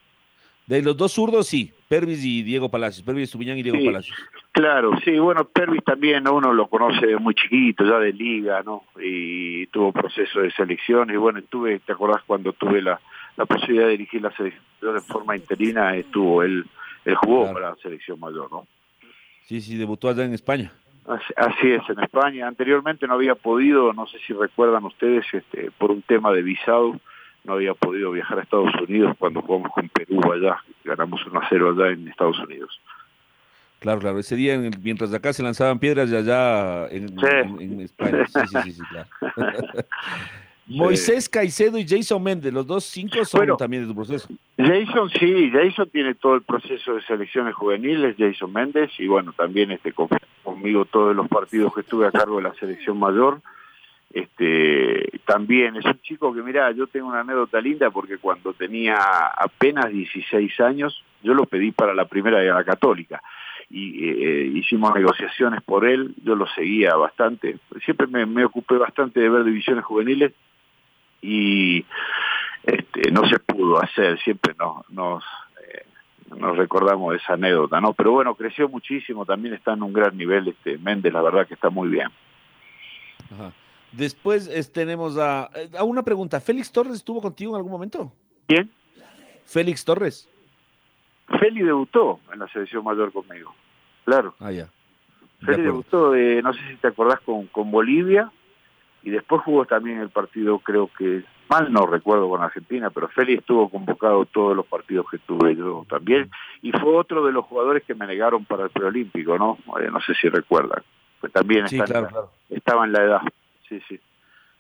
De 0.67 0.83
los 0.83 0.97
dos 0.97 1.13
zurdos, 1.13 1.47
sí, 1.47 1.73
Pervis 1.89 2.23
y 2.25 2.43
Diego 2.43 2.71
Palacios, 2.71 3.05
Pervis 3.05 3.31
Subiñán 3.31 3.57
y 3.57 3.63
Diego 3.63 3.79
sí, 3.79 3.87
Palacios. 3.87 4.19
Claro, 4.53 4.99
sí, 5.03 5.19
bueno, 5.19 5.45
Pervis 5.45 5.83
también 5.83 6.29
uno 6.29 6.53
lo 6.53 6.69
conoce 6.69 7.07
de 7.07 7.17
muy 7.17 7.35
chiquito, 7.35 7.85
ya 7.85 7.99
de 7.99 8.13
liga, 8.13 8.63
¿no? 8.63 8.85
Y 9.01 9.67
tuvo 9.69 9.93
proceso 9.93 10.41
de 10.41 10.51
selección, 10.51 11.11
y 11.11 11.17
bueno, 11.17 11.41
tuve, 11.49 11.79
¿te 11.79 11.93
acordás 11.93 12.23
cuando 12.27 12.53
tuve 12.53 12.83
la, 12.83 13.01
la 13.37 13.47
posibilidad 13.47 13.87
de 13.87 13.93
dirigir 13.93 14.21
la 14.21 14.33
selección 14.33 14.95
de 14.95 15.01
forma 15.01 15.37
interina? 15.37 15.97
Estuvo, 15.97 16.43
él, 16.43 16.67
él 17.05 17.15
jugó 17.15 17.43
claro. 17.45 17.55
para 17.55 17.71
la 17.71 17.77
selección 17.77 18.21
mayor, 18.21 18.51
¿no? 18.51 18.67
Sí, 19.47 19.63
sí, 19.63 19.77
debutó 19.77 20.11
allá 20.11 20.25
en 20.25 20.35
España. 20.35 20.71
Así, 21.07 21.33
así 21.37 21.71
es, 21.71 21.83
en 21.89 22.03
España. 22.03 22.47
Anteriormente 22.47 23.07
no 23.07 23.15
había 23.15 23.35
podido, 23.35 23.95
no 23.95 24.07
sé 24.07 24.19
si 24.27 24.35
recuerdan 24.35 24.85
ustedes, 24.85 25.25
este, 25.33 25.71
por 25.79 25.91
un 25.91 26.03
tema 26.03 26.33
de 26.33 26.43
visado, 26.43 27.01
no 27.49 27.55
había 27.55 27.75
podido 27.75 28.13
viajar 28.13 28.39
a 28.39 28.43
Estados 28.43 28.73
Unidos 28.87 29.17
cuando 29.19 29.41
jugamos 29.41 29.73
con 29.73 29.89
Perú 29.89 30.21
allá, 30.33 30.63
ganamos 30.85 31.27
1 31.27 31.41
a 31.41 31.47
0 31.49 31.75
allá 31.75 31.93
en 31.93 32.07
Estados 32.07 32.39
Unidos. 32.41 32.79
Claro, 33.79 34.01
claro, 34.01 34.19
ese 34.19 34.37
día 34.37 34.59
mientras 34.83 35.15
acá 35.15 35.33
se 35.33 35.43
lanzaban 35.43 35.79
piedras 35.79 36.11
y 36.11 36.17
allá 36.17 36.89
en, 36.89 37.09
sí. 37.09 37.27
en, 37.27 37.61
en 37.61 37.81
España. 37.81 38.27
Sí, 38.27 38.41
sí, 38.47 38.57
sí, 38.65 38.73
sí 38.73 38.83
claro. 38.91 39.09
Moisés 40.67 41.31
Caicedo 41.31 41.79
y 41.79 41.89
Jason 41.89 42.23
Méndez, 42.23 42.53
los 42.53 42.67
dos 42.67 42.85
cinco 42.85 43.25
son 43.25 43.39
bueno, 43.39 43.57
también 43.57 43.85
de 43.85 43.89
tu 43.89 43.95
proceso. 43.95 44.29
Jason 44.59 45.09
sí, 45.19 45.51
Jason 45.51 45.89
tiene 45.91 46.15
todo 46.15 46.35
el 46.35 46.43
proceso 46.43 46.97
de 46.97 47.03
selecciones 47.03 47.55
juveniles, 47.55 48.17
Jason 48.19 48.53
Méndez, 48.53 48.91
y 48.99 49.07
bueno, 49.07 49.33
también 49.33 49.71
este 49.71 49.95
conmigo 50.45 50.85
todos 50.85 51.17
los 51.17 51.27
partidos 51.29 51.73
que 51.73 51.81
estuve 51.81 52.07
a 52.07 52.13
cargo 52.13 52.37
de 52.37 52.43
la 52.43 52.55
selección 52.57 52.99
mayor 52.99 53.41
este 54.13 55.21
también. 55.27 55.77
Es 55.77 55.85
un 55.85 56.01
chico 56.01 56.35
que 56.35 56.43
mira 56.43 56.71
yo 56.73 56.87
tengo 56.87 57.09
una 57.09 57.21
anécdota 57.21 57.61
linda 57.61 57.91
porque 57.91 58.19
cuando 58.19 58.53
tenía 58.55 58.97
apenas 59.37 59.91
16 59.91 60.61
años 60.61 61.05
yo 61.23 61.35
lo 61.35 61.45
pedí 61.47 61.73
para 61.73 61.95
la 61.95 62.07
primera 62.07 62.39
de 62.39 62.49
la 62.49 62.65
católica. 62.65 63.23
Y 63.71 64.09
eh, 64.09 64.51
hicimos 64.55 64.95
negociaciones 64.95 65.63
por 65.63 65.87
él 65.87 66.15
yo 66.25 66.35
lo 66.35 66.47
seguía 66.49 66.95
bastante. 66.97 67.59
Siempre 67.85 68.07
me, 68.07 68.45
ocupé 68.45 68.79
bastante 68.79 69.21
de 69.21 69.29
ver 69.29 69.45
divisiones 69.45 69.85
juveniles 69.85 70.33
y 71.21 71.85
este, 72.63 73.11
no 73.11 73.29
se 73.29 73.39
pudo 73.41 73.83
hacer. 73.83 74.19
Siempre 74.21 74.55
nos 74.59 74.89
nos, 74.91 75.23
eh, 75.71 75.85
recordamos 76.57 77.15
esa 77.15 77.35
anécdota 77.35 77.81
no 77.81 77.93
pero 77.93 78.13
bueno 78.13 78.35
creció 78.35 78.71
muchísimo. 78.71 79.27
También 79.27 79.53
está 79.53 79.75
en 79.75 79.83
un 79.83 79.93
gran 79.93 80.17
nivel 80.17 80.49
este 80.49 80.79
Méndez 80.79 81.13
la 81.13 81.21
verdad 81.21 81.47
que 81.47 81.55
está 81.55 81.69
muy 81.69 81.91
bien. 81.91 82.09
Después 83.93 84.47
es, 84.49 84.73
tenemos 84.73 85.17
a, 85.19 85.51
a, 85.77 85.85
una 85.85 86.03
pregunta. 86.03 86.41
¿Félix 86.41 86.71
Torres 86.71 86.95
estuvo 86.95 87.21
contigo 87.21 87.53
en 87.53 87.57
algún 87.57 87.73
momento? 87.73 88.13
¿Quién? 88.47 88.71
Félix 89.45 89.85
Torres. 89.85 90.29
Félix 91.41 91.67
debutó 91.67 92.21
en 92.33 92.39
la 92.39 92.49
selección 92.49 92.85
mayor 92.85 93.13
conmigo. 93.13 93.55
Claro. 94.05 94.35
Ah, 94.41 94.53
ya. 94.53 94.69
Félix 95.41 95.59
de 95.59 95.63
debutó, 95.63 96.15
eh, 96.15 96.43
no 96.43 96.53
sé 96.53 96.61
si 96.69 96.77
te 96.77 96.89
acordás, 96.89 97.21
con, 97.21 97.47
con 97.47 97.71
Bolivia 97.71 98.31
y 99.03 99.11
después 99.11 99.43
jugó 99.43 99.65
también 99.65 100.01
el 100.01 100.11
partido, 100.11 100.59
creo 100.59 100.91
que, 100.99 101.25
mal 101.49 101.73
no 101.73 101.87
recuerdo 101.87 102.29
con 102.29 102.43
Argentina, 102.43 102.91
pero 102.91 103.09
Félix 103.09 103.41
estuvo 103.41 103.69
convocado 103.69 104.27
todos 104.27 104.57
los 104.57 104.67
partidos 104.67 105.07
que 105.11 105.19
tuve 105.19 105.55
yo 105.57 105.87
también 105.89 106.31
y 106.63 106.73
fue 106.73 106.97
otro 106.97 107.25
de 107.25 107.33
los 107.33 107.45
jugadores 107.47 107.85
que 107.85 107.95
me 107.95 108.07
negaron 108.07 108.45
para 108.45 108.65
el 108.65 108.71
preolímpico, 108.71 109.39
¿no? 109.39 109.59
Eh, 109.81 109.89
no 109.91 110.01
sé 110.01 110.15
si 110.15 110.29
recuerdan. 110.29 110.83
Pues 111.21 111.33
también 111.33 111.69
sí, 111.69 111.79
claro. 111.81 112.31
estaba 112.51 112.85
en 112.85 112.93
la 112.93 113.03
edad 113.03 113.21
sí, 113.69 113.81
sí. 113.89 114.01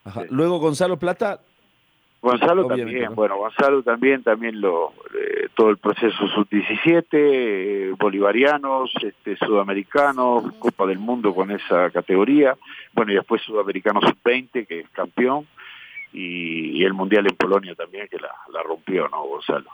Ajá. 0.05 0.23
Luego 0.31 0.59
Gonzalo 0.59 0.99
Plata. 0.99 1.41
Gonzalo 2.21 2.67
también, 2.67 3.05
¿no? 3.05 3.15
bueno, 3.15 3.37
Gonzalo 3.37 3.83
también, 3.85 4.25
también 4.25 4.61
lo, 4.61 4.93
eh, 5.15 5.49
todo 5.55 5.71
el 5.71 5.79
proceso 5.79 6.27
sub-17, 6.35 7.07
eh, 7.13 7.95
bolivarianos, 7.97 8.91
este, 9.03 9.37
sudamericanos, 9.37 10.53
Copa 10.59 10.87
del 10.87 10.99
Mundo 10.99 11.33
con 11.33 11.53
esa 11.53 11.91
categoría, 11.91 12.57
bueno, 12.93 13.13
y 13.13 13.15
después 13.15 13.41
sudamericano 13.43 14.01
sub-20, 14.01 14.67
que 14.67 14.81
es 14.81 14.89
campeón, 14.91 15.47
y, 16.13 16.81
y, 16.81 16.85
el 16.85 16.93
Mundial 16.93 17.27
en 17.29 17.37
Polonia 17.37 17.77
también, 17.77 18.09
que 18.09 18.17
la, 18.19 18.33
la 18.53 18.63
rompió, 18.65 19.09
¿no, 19.09 19.23
Gonzalo? 19.25 19.71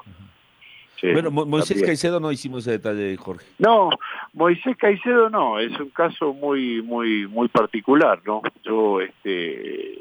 Sí, 1.01 1.13
bueno, 1.13 1.31
Mo 1.31 1.45
Moisés 1.45 1.71
también. 1.71 1.87
Caicedo 1.87 2.21
no 2.21 2.33
hicimos 2.33 2.61
ese 2.61 2.73
detalle, 2.73 3.17
Jorge. 3.17 3.47
No, 3.59 3.91
Moisés 4.33 4.77
Caicedo 4.77 5.29
no, 5.29 5.59
es 5.59 5.79
un 5.79 5.91
caso 5.91 6.33
muy 6.33 6.83
muy 6.83 7.27
muy 7.27 7.49
particular, 7.49 8.21
¿no? 8.25 8.43
Yo 8.63 9.01
este 9.01 9.99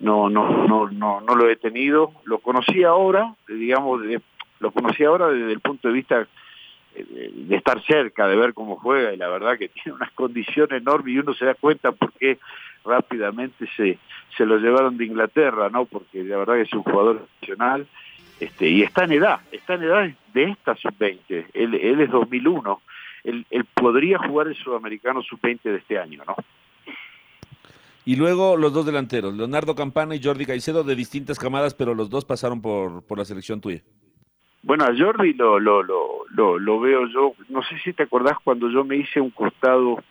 no 0.00 0.28
no 0.28 0.66
no 0.66 0.90
no 0.90 1.20
no 1.20 1.34
lo 1.34 1.48
he 1.48 1.56
tenido, 1.56 2.12
lo 2.24 2.38
conocí 2.38 2.84
ahora, 2.84 3.34
digamos, 3.48 4.02
de, 4.02 4.20
lo 4.60 4.70
conocí 4.70 5.04
ahora 5.04 5.28
desde 5.28 5.52
el 5.52 5.60
punto 5.60 5.88
de 5.88 5.94
vista 5.94 6.18
de, 6.94 7.30
de, 7.32 7.56
estar 7.56 7.82
cerca, 7.84 8.28
de 8.28 8.36
ver 8.36 8.54
cómo 8.54 8.76
juega 8.76 9.12
y 9.12 9.16
la 9.16 9.28
verdad 9.28 9.58
que 9.58 9.68
tiene 9.82 9.96
unas 9.96 10.12
condiciones 10.12 10.80
enormes 10.80 11.14
y 11.14 11.18
uno 11.18 11.34
se 11.34 11.46
da 11.46 11.54
cuenta 11.54 11.92
por 11.92 12.12
qué 12.12 12.38
rápidamente 12.84 13.66
se 13.76 13.98
se 14.36 14.44
lo 14.44 14.58
llevaron 14.58 14.96
de 14.96 15.04
Inglaterra, 15.04 15.68
¿no? 15.70 15.84
Porque 15.84 16.22
la 16.24 16.38
verdad 16.38 16.54
que 16.54 16.62
es 16.62 16.72
un 16.72 16.82
jugador 16.82 17.26
nacional 17.40 17.86
este, 18.40 18.68
y 18.68 18.82
está 18.82 19.04
en 19.04 19.12
edad, 19.12 19.40
está 19.52 19.74
en 19.74 19.82
edad 19.84 20.10
de 20.32 20.44
esta 20.44 20.74
sub-20, 20.76 21.46
él, 21.54 21.74
él, 21.74 22.00
es 22.00 22.10
2001, 22.10 22.80
él, 23.24 23.46
él, 23.50 23.64
podría 23.64 24.18
jugar 24.18 24.48
el 24.48 24.56
sudamericano 24.56 25.22
sub-20 25.22 25.62
de 25.62 25.76
este 25.76 25.98
año, 25.98 26.22
¿no? 26.26 26.36
Y 28.06 28.16
luego 28.16 28.56
los 28.56 28.72
dos 28.72 28.84
delanteros, 28.84 29.34
Leonardo 29.34 29.74
Campana 29.74 30.14
y 30.14 30.22
Jordi 30.22 30.44
Caicedo, 30.44 30.84
de 30.84 30.94
distintas 30.94 31.38
camadas, 31.38 31.74
pero 31.74 31.94
los 31.94 32.10
dos 32.10 32.24
pasaron 32.24 32.60
por, 32.60 33.02
por 33.06 33.16
la 33.16 33.24
selección 33.24 33.60
tuya. 33.60 33.80
Bueno, 34.62 34.84
a 34.84 34.94
Jordi 34.96 35.34
lo, 35.34 35.58
lo, 35.58 35.82
lo, 35.82 36.24
lo, 36.30 36.58
lo 36.58 36.80
veo 36.80 37.06
yo, 37.06 37.34
no 37.48 37.62
sé 37.62 37.78
si 37.82 37.92
te 37.92 38.02
acordás 38.02 38.38
cuando 38.42 38.70
yo 38.70 38.84
me 38.84 38.96
hice 38.96 39.20
un 39.20 39.30
costado 39.30 40.02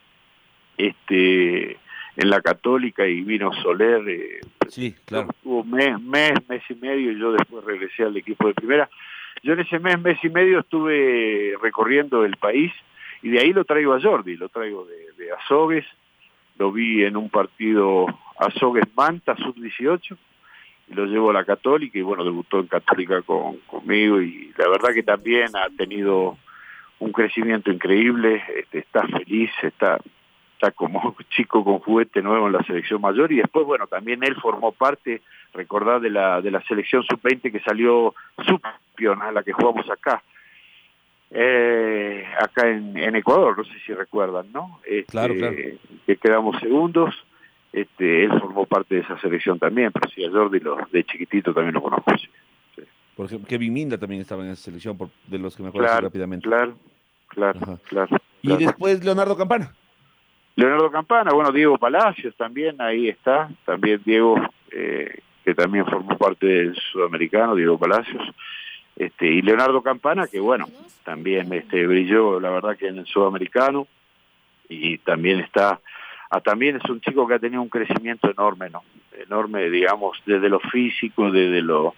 este 0.77 1.77
en 2.15 2.29
la 2.29 2.41
Católica 2.41 3.07
y 3.07 3.21
vino 3.21 3.51
Soler. 3.61 4.07
Eh, 4.07 4.41
sí, 4.69 4.95
claro. 5.05 5.29
Estuvo 5.29 5.63
mes, 5.63 5.99
mes, 6.01 6.33
mes 6.47 6.63
y 6.69 6.75
medio 6.75 7.11
y 7.11 7.19
yo 7.19 7.31
después 7.31 7.63
regresé 7.63 8.03
al 8.03 8.17
equipo 8.17 8.47
de 8.47 8.53
primera. 8.53 8.89
Yo 9.41 9.53
en 9.53 9.59
ese 9.59 9.79
mes, 9.79 9.99
mes 9.99 10.17
y 10.23 10.29
medio 10.29 10.59
estuve 10.59 11.53
recorriendo 11.61 12.23
el 12.23 12.37
país 12.37 12.71
y 13.21 13.29
de 13.29 13.39
ahí 13.39 13.53
lo 13.53 13.65
traigo 13.65 13.93
a 13.93 14.01
Jordi, 14.01 14.35
lo 14.35 14.49
traigo 14.49 14.85
de, 14.85 15.23
de 15.23 15.31
Azogues, 15.31 15.85
lo 16.57 16.71
vi 16.71 17.03
en 17.03 17.17
un 17.17 17.29
partido 17.29 18.05
Azogues 18.37 18.85
Manta, 18.95 19.35
sub-18, 19.37 20.17
y 20.89 20.93
lo 20.93 21.05
llevo 21.05 21.31
a 21.31 21.33
la 21.33 21.45
Católica 21.45 21.97
y 21.97 22.01
bueno, 22.01 22.23
debutó 22.23 22.59
en 22.59 22.67
Católica 22.67 23.21
con, 23.21 23.57
conmigo 23.59 24.21
y 24.21 24.53
la 24.57 24.69
verdad 24.69 24.93
que 24.93 25.03
también 25.03 25.55
ha 25.55 25.69
tenido 25.69 26.37
un 26.99 27.11
crecimiento 27.11 27.71
increíble, 27.71 28.43
este, 28.55 28.79
está 28.79 29.07
feliz, 29.07 29.51
está, 29.61 29.99
está 30.63 30.71
como 30.71 31.15
chico 31.35 31.63
con 31.63 31.79
juguete 31.79 32.21
nuevo 32.21 32.47
en 32.47 32.53
la 32.53 32.63
selección 32.63 33.01
mayor 33.01 33.31
y 33.31 33.37
después, 33.37 33.65
bueno, 33.65 33.87
también 33.87 34.23
él 34.23 34.35
formó 34.35 34.71
parte, 34.71 35.21
recordad, 35.53 35.99
de 35.99 36.09
la, 36.09 36.41
de 36.41 36.51
la 36.51 36.61
selección 36.63 37.03
sub-20 37.03 37.51
que 37.51 37.59
salió 37.59 38.15
subcampeona, 38.45 39.31
la 39.31 39.43
que 39.43 39.51
jugamos 39.51 39.89
acá. 39.89 40.23
Eh, 41.35 42.25
acá 42.39 42.69
en, 42.69 42.95
en, 42.95 43.15
Ecuador, 43.15 43.57
no 43.57 43.63
sé 43.63 43.73
si 43.85 43.93
recuerdan, 43.93 44.51
¿no? 44.53 44.79
Este, 44.85 45.11
claro, 45.11 45.33
claro. 45.33 45.55
Que 46.05 46.15
quedamos 46.17 46.59
segundos. 46.59 47.13
Este, 47.71 48.25
él 48.25 48.39
formó 48.39 48.67
parte 48.67 48.93
de 48.93 49.01
esa 49.01 49.19
selección 49.19 49.57
también, 49.57 49.91
pero 49.91 50.07
sí, 50.11 50.23
a 50.23 50.29
Jordi 50.29 50.59
lo, 50.59 50.77
de 50.91 51.03
chiquitito 51.05 51.55
también 51.55 51.73
lo 51.73 51.81
conozco. 51.81 52.15
Sí. 52.19 52.27
Sí. 52.75 52.83
Por 53.15 53.25
ejemplo, 53.25 53.47
Kevin 53.47 53.73
Minda 53.73 53.97
también 53.97 54.21
estaba 54.21 54.43
en 54.43 54.51
esa 54.51 54.65
selección, 54.65 54.95
por, 54.95 55.09
de 55.25 55.39
los 55.39 55.57
que 55.57 55.63
me 55.63 55.69
acuerdo 55.69 55.87
claro, 55.87 56.07
rápidamente. 56.07 56.47
Claro, 56.47 56.75
claro, 57.29 57.59
Ajá. 57.59 57.77
claro. 57.87 58.15
Y 58.43 58.47
claro. 58.49 58.65
después 58.65 59.03
Leonardo 59.03 59.35
Campana. 59.35 59.73
Leonardo 60.55 60.91
Campana, 60.91 61.31
bueno, 61.33 61.51
Diego 61.51 61.77
Palacios 61.77 62.35
también, 62.35 62.79
ahí 62.79 63.09
está, 63.09 63.49
también 63.65 64.01
Diego, 64.05 64.35
eh, 64.71 65.19
que 65.43 65.55
también 65.55 65.85
formó 65.85 66.17
parte 66.17 66.45
del 66.45 66.75
sudamericano, 66.91 67.55
Diego 67.55 67.79
Palacios, 67.79 68.23
este, 68.95 69.27
y 69.27 69.41
Leonardo 69.41 69.81
Campana, 69.81 70.27
que 70.27 70.39
bueno, 70.39 70.67
también 71.03 71.51
este, 71.53 71.87
brilló, 71.87 72.39
la 72.39 72.51
verdad 72.51 72.77
que 72.77 72.87
en 72.87 72.99
el 72.99 73.07
sudamericano, 73.07 73.87
y 74.69 74.99
también 74.99 75.39
está, 75.39 75.79
ah, 76.29 76.41
también 76.41 76.75
es 76.75 76.89
un 76.89 77.01
chico 77.01 77.27
que 77.27 77.33
ha 77.33 77.39
tenido 77.39 77.61
un 77.61 77.69
crecimiento 77.69 78.29
enorme, 78.29 78.69
¿no? 78.69 78.83
Enorme, 79.17 79.69
digamos, 79.71 80.21
desde 80.25 80.49
lo 80.49 80.59
físico, 80.59 81.31
desde 81.31 81.63
lo, 81.63 81.95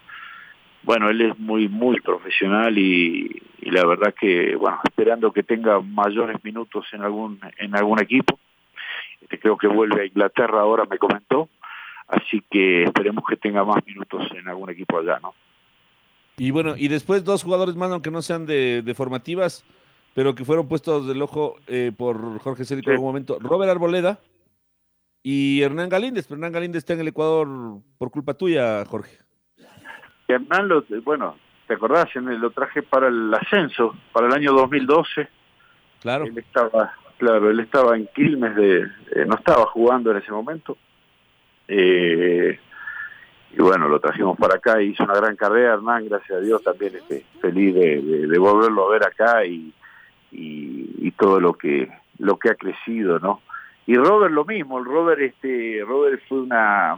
bueno, 0.84 1.10
él 1.10 1.22
es 1.22 1.38
muy, 1.40 1.68
muy 1.68 2.00
profesional 2.00 2.78
y, 2.78 3.42
y 3.62 3.72
la 3.72 3.86
verdad 3.86 4.14
que, 4.18 4.56
bueno, 4.56 4.80
esperando 4.84 5.34
que 5.34 5.44
tenga 5.44 5.82
mayores 5.82 6.42
minutos 6.44 6.86
en 6.94 7.02
algún, 7.02 7.40
en 7.58 7.76
algún 7.76 8.00
equipo. 8.00 8.40
Creo 9.28 9.58
que 9.58 9.68
vuelve 9.68 10.02
a 10.02 10.06
Inglaterra 10.06 10.62
ahora, 10.62 10.86
me 10.86 10.98
comentó. 10.98 11.50
Así 12.08 12.44
que 12.50 12.84
esperemos 12.84 13.24
que 13.28 13.36
tenga 13.36 13.64
más 13.64 13.84
minutos 13.86 14.28
en 14.36 14.48
algún 14.48 14.70
equipo 14.70 15.00
allá, 15.00 15.20
¿no? 15.22 15.34
Y 16.38 16.52
bueno, 16.52 16.76
y 16.78 16.88
después 16.88 17.24
dos 17.24 17.44
jugadores 17.44 17.76
más, 17.76 17.92
aunque 17.92 18.12
no 18.12 18.22
sean 18.22 18.46
de, 18.46 18.82
de 18.82 18.94
formativas, 18.94 19.66
pero 20.14 20.36
que 20.36 20.46
fueron 20.46 20.68
puestos 20.68 21.08
del 21.08 21.22
ojo 21.22 21.58
eh, 21.68 21.92
por 21.96 22.40
Jorge 22.40 22.66
Célico 22.66 22.86
sí. 22.86 22.92
en 22.92 22.96
algún 22.96 23.10
momento. 23.10 23.38
Robert 23.40 23.72
Arboleda 23.72 24.20
y 25.22 25.62
Hernán 25.62 25.90
Galíndez. 25.90 26.26
Pero 26.28 26.38
Hernán 26.38 26.54
Galíndez 26.54 26.80
está 26.80 26.94
en 26.94 27.02
el 27.02 27.10
Ecuador 27.10 27.48
por 27.98 28.12
culpa 28.12 28.34
tuya, 28.34 28.86
Jorge. 28.86 29.18
Hernán, 30.28 30.68
lo, 30.68 30.84
bueno, 31.04 31.36
¿te 31.68 31.74
acordás? 31.74 32.08
Lo 32.16 32.50
traje 32.52 32.82
para 32.82 33.08
el 33.08 33.34
ascenso, 33.34 33.94
para 34.14 34.28
el 34.28 34.34
año 34.34 34.54
2012. 34.54 35.28
Claro. 36.00 36.26
Él 36.26 36.38
estaba, 36.38 36.94
claro, 37.18 37.50
él 37.50 37.60
estaba 37.60 37.96
en 37.96 38.08
Quilmes, 38.08 38.56
de, 38.56 38.82
eh, 38.82 39.26
no 39.28 39.36
estaba 39.36 39.66
jugando 39.68 40.12
en 40.12 40.18
ese 40.18 40.32
momento. 40.32 40.78
Eh, 41.68 42.60
y 43.52 43.62
bueno, 43.62 43.88
lo 43.88 44.00
trajimos 44.00 44.38
para 44.38 44.56
acá, 44.56 44.82
hizo 44.82 45.04
una 45.04 45.16
gran 45.16 45.36
carrera, 45.36 45.74
Hernán, 45.74 46.08
gracias 46.08 46.38
a 46.38 46.42
Dios, 46.42 46.62
también 46.62 46.96
este, 46.96 47.26
feliz 47.40 47.74
de, 47.74 48.28
de, 48.28 48.38
volverlo 48.38 48.88
a 48.88 48.92
ver 48.92 49.06
acá 49.06 49.46
y, 49.46 49.74
y, 50.32 50.90
y, 51.00 51.12
todo 51.12 51.40
lo 51.40 51.54
que 51.54 51.90
lo 52.20 52.38
que 52.38 52.50
ha 52.50 52.56
crecido, 52.56 53.20
¿no? 53.20 53.42
Y 53.88 53.96
Robert 53.96 54.34
lo 54.34 54.46
mismo, 54.46 54.80
el 54.80 54.86
Robert, 54.86 55.22
este, 55.22 55.82
Robert 55.86 56.22
fue 56.28 56.42
una 56.42 56.98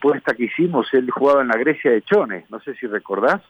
puesta 0.00 0.34
que 0.34 0.44
hicimos, 0.44 0.86
él 0.92 1.10
jugaba 1.10 1.42
en 1.42 1.48
la 1.48 1.56
Grecia 1.56 1.90
de 1.90 2.02
Chones, 2.02 2.48
no 2.50 2.60
sé 2.60 2.74
si 2.76 2.86
recordás. 2.86 3.42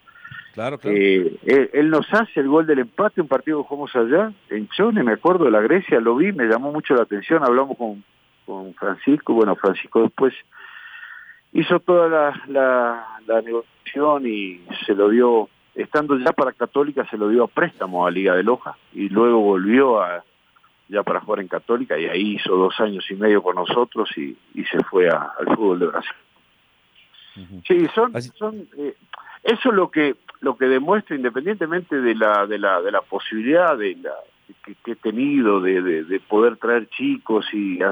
Claro, 0.59 0.77
claro. 0.77 0.97
Eh, 0.97 1.39
él, 1.47 1.71
él, 1.73 1.89
nos 1.89 2.13
hace 2.13 2.41
el 2.41 2.49
gol 2.49 2.67
del 2.67 2.81
empate, 2.81 3.21
un 3.21 3.29
partido 3.29 3.63
que 3.63 3.69
jugamos 3.69 3.95
allá, 3.95 4.33
en 4.51 4.69
Chones, 4.71 5.05
me 5.05 5.13
acuerdo 5.13 5.45
de 5.45 5.53
la 5.53 5.61
Grecia, 5.61 6.01
lo 6.01 6.17
vi, 6.17 6.33
me 6.33 6.47
llamó 6.47 6.73
mucho 6.73 6.97
la 6.97 7.03
atención, 7.03 7.45
hablamos 7.45 7.79
con, 7.79 8.03
con 8.45 8.75
Francisco, 8.75 9.35
bueno, 9.35 9.55
Francisco 9.55 10.03
después 10.03 10.35
hizo 11.53 11.79
toda 11.79 12.09
la, 12.09 12.43
la, 12.49 13.07
la, 13.29 13.41
negociación 13.41 14.27
y 14.27 14.61
se 14.85 14.97
lo 14.97 15.11
dio, 15.11 15.49
estando 15.77 16.19
ya 16.19 16.33
para 16.33 16.53
Católica, 16.53 17.07
se 17.09 17.17
lo 17.17 17.29
dio 17.29 17.45
a 17.45 17.47
préstamo 17.47 18.05
a 18.05 18.11
Liga 18.11 18.35
de 18.35 18.43
Loja 18.43 18.77
y 18.93 19.09
luego 19.11 19.39
volvió 19.39 20.03
a 20.03 20.25
ya 20.89 21.05
para 21.05 21.21
jugar 21.21 21.39
en 21.39 21.47
Católica 21.47 21.97
y 21.97 22.07
ahí 22.07 22.35
hizo 22.35 22.57
dos 22.57 22.81
años 22.81 23.09
y 23.13 23.15
medio 23.15 23.45
con 23.45 23.55
nosotros 23.55 24.11
y, 24.17 24.37
y 24.55 24.65
se 24.65 24.83
fue 24.83 25.09
a, 25.09 25.35
al 25.39 25.55
fútbol 25.55 25.79
de 25.79 25.87
Brasil. 25.87 26.17
Uh 27.37 27.41
-huh. 27.43 27.63
Sí, 27.65 27.87
son, 27.95 28.21
son 28.37 28.69
eh, 28.77 28.97
eso 29.45 29.69
es 29.69 29.75
lo 29.75 29.91
que 29.91 30.17
lo 30.41 30.57
que 30.57 30.67
demuestra 30.67 31.17
independientemente 31.17 32.01
de 32.01 32.15
la 32.15 32.47
de 32.47 32.59
la 32.59 32.81
de 32.81 32.93
la 32.93 33.01
posibilidad 33.03 33.77
de 33.77 33.97
la 33.97 34.13
que, 34.65 34.75
que 34.85 34.93
he 34.93 34.97
tenido 34.97 35.61
de, 35.61 35.83
de, 35.83 36.05
de, 36.05 36.21
poder 36.21 36.57
traer 36.57 36.89
chicos 36.89 37.47
y 37.53 37.83
eh, 37.83 37.87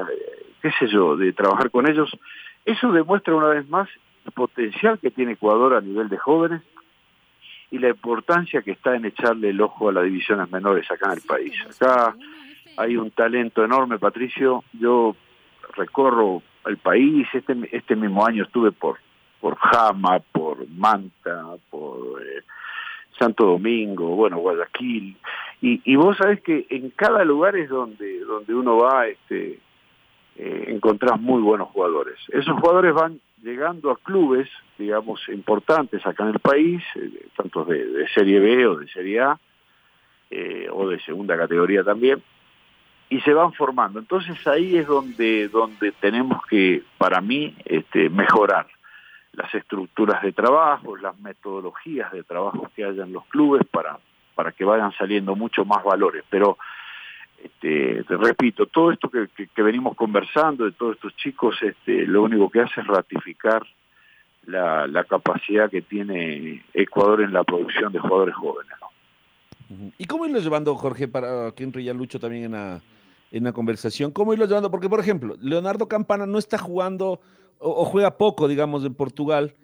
qué 0.63 0.71
sé 0.79 0.87
yo 0.89 1.17
de 1.17 1.33
trabajar 1.33 1.71
con 1.71 1.89
ellos 1.89 2.11
eso 2.65 2.93
demuestra 2.93 3.35
una 3.35 3.49
vez 3.49 3.69
más 3.69 3.89
el 4.25 4.33
potencial 4.33 4.99
que 4.99 5.11
tiene 5.11 5.33
Ecuador 5.33 5.75
a 5.75 5.81
nivel 5.81 6.09
de 6.09 6.19
jóvenes 6.19 6.63
y 7.71 7.79
la 7.79 7.89
importancia 7.89 8.63
que 8.63 8.73
está 8.73 8.95
en 8.95 9.05
echarle 9.05 9.51
el 9.51 9.61
ojo 9.61 9.89
a 9.89 9.93
las 9.93 10.05
divisiones 10.05 10.51
menores 10.51 10.91
acá 10.91 11.07
en 11.07 11.19
el 11.19 11.23
país. 11.23 11.55
Acá 11.69 12.15
hay 12.77 12.97
un 12.97 13.11
talento 13.11 13.65
enorme, 13.65 13.99
Patricio. 13.99 14.65
Yo 14.73 15.17
recorro 15.75 16.43
el 16.67 16.77
país. 16.77 17.27
Este, 17.33 17.57
este 17.73 17.97
mismo 17.97 18.25
año 18.25 18.45
estuve 18.45 18.73
por, 18.73 18.99
por 19.47 19.59
Jama, 19.59 20.19
por 20.33 20.69
Manta, 20.71 21.55
por 21.71 22.21
eh, 22.21 22.43
Santo 23.17 23.47
Domingo, 23.47 24.17
bueno, 24.17 24.39
Guayaquil. 24.39 25.17
Y, 25.61 25.95
vos 25.95 26.17
sabés 26.17 26.41
que 26.41 26.67
en 26.69 26.91
cada 26.91 27.25
lugar 27.25 27.55
es 27.55 27.69
donde, 27.69 28.19
donde 28.25 28.53
uno 28.53 28.77
va, 28.77 29.07
este, 29.07 29.61
eh, 30.37 30.65
encontrás 30.67 31.21
muy 31.21 31.41
buenos 31.41 31.69
jugadores. 31.69 32.19
Esos 32.31 32.59
jugadores 32.59 32.93
van 32.93 33.21
llegando 33.41 33.93
a 33.93 33.99
clubes, 33.99 34.49
digamos, 34.79 35.21
importantes 35.29 36.05
acá 36.05 36.25
en 36.25 36.31
el 36.31 36.41
país, 36.41 36.83
eh, 36.97 37.29
tanto 37.37 37.65
de, 37.65 37.87
de, 37.87 38.09
Serie 38.09 38.41
B 38.41 38.67
o 38.67 38.77
de 38.79 38.89
Serie 38.89 39.21
A, 39.21 39.39
eh, 40.29 40.67
o 40.73 40.89
de 40.89 40.99
segunda 41.03 41.37
categoría 41.37 41.85
también, 41.85 42.21
y 43.11 43.21
se 43.21 43.33
van 43.33 43.53
formando. 43.53 44.01
Entonces 44.01 44.45
ahí 44.49 44.77
es 44.77 44.89
donde, 44.89 45.47
donde 45.49 45.93
tenemos 45.93 46.45
que, 46.47 46.83
para 46.99 47.21
mí, 47.21 47.55
este, 47.65 48.11
mejorar 48.11 48.67
las 49.37 49.55
estructuras 49.55 50.23
de 50.23 50.33
trabajo, 50.33 50.97
las 50.97 51.19
metodologías 51.21 52.11
de 52.11 52.23
trabajo 52.25 52.69
que 52.75 52.85
haya 52.85 53.05
en 53.05 53.13
los 53.13 53.25
clubes 53.27 53.63
para, 53.71 53.99
para 54.35 54.53
que 54.53 54.65
vayan 54.65 54.93
saliendo 54.93 55.37
mucho 55.37 55.65
más 55.65 55.85
valores. 55.85 56.25
Pero 56.29 56.57
este, 57.43 58.03
te 58.05 58.17
repito, 58.17 58.67
todo 58.67 58.91
esto 58.91 59.11
que, 59.11 59.63
venimos 59.63 59.95
conversando 59.95 60.65
de 60.65 60.73
todos 60.73 60.97
estos 60.97 61.15
chicos, 61.17 61.57
este, 61.63 62.07
lo 62.07 62.23
único 62.23 62.49
que 62.51 62.61
hace 62.61 62.81
es 62.81 62.87
ratificar 62.87 63.63
la, 64.47 65.05
capacidad 65.09 65.71
que 65.71 65.83
tiene 65.83 66.65
Ecuador 66.73 67.21
en 67.21 67.33
la 67.33 67.45
producción 67.45 67.93
de 67.93 67.99
jugadores 67.99 68.35
jóvenes. 68.35 68.73
¿Y 69.99 70.07
cómo 70.07 70.27
irlo 70.27 70.39
llevando, 70.39 70.75
Jorge, 70.77 71.09
para 71.09 71.51
que 71.53 71.65
entre 71.65 71.83
ya 71.85 71.93
Lucho 71.93 72.19
también 72.19 72.45
en 72.45 72.53
la, 72.53 72.81
en 73.31 73.45
la 73.45 73.53
conversación? 73.53 74.11
¿Cómo 74.11 74.33
irlo 74.33 74.47
llevando? 74.47 74.71
Porque, 74.71 74.89
por 74.89 75.01
ejemplo, 75.01 75.37
Leonardo 75.41 75.89
Campana 75.89 76.27
no 76.27 76.39
está 76.39 76.59
jugando 76.59 77.21
o, 77.59 77.83
o 77.83 77.85
juega 77.85 78.19
poco, 78.19 78.49
digamos, 78.49 78.85
en 78.85 78.95
Portugal. 78.95 79.55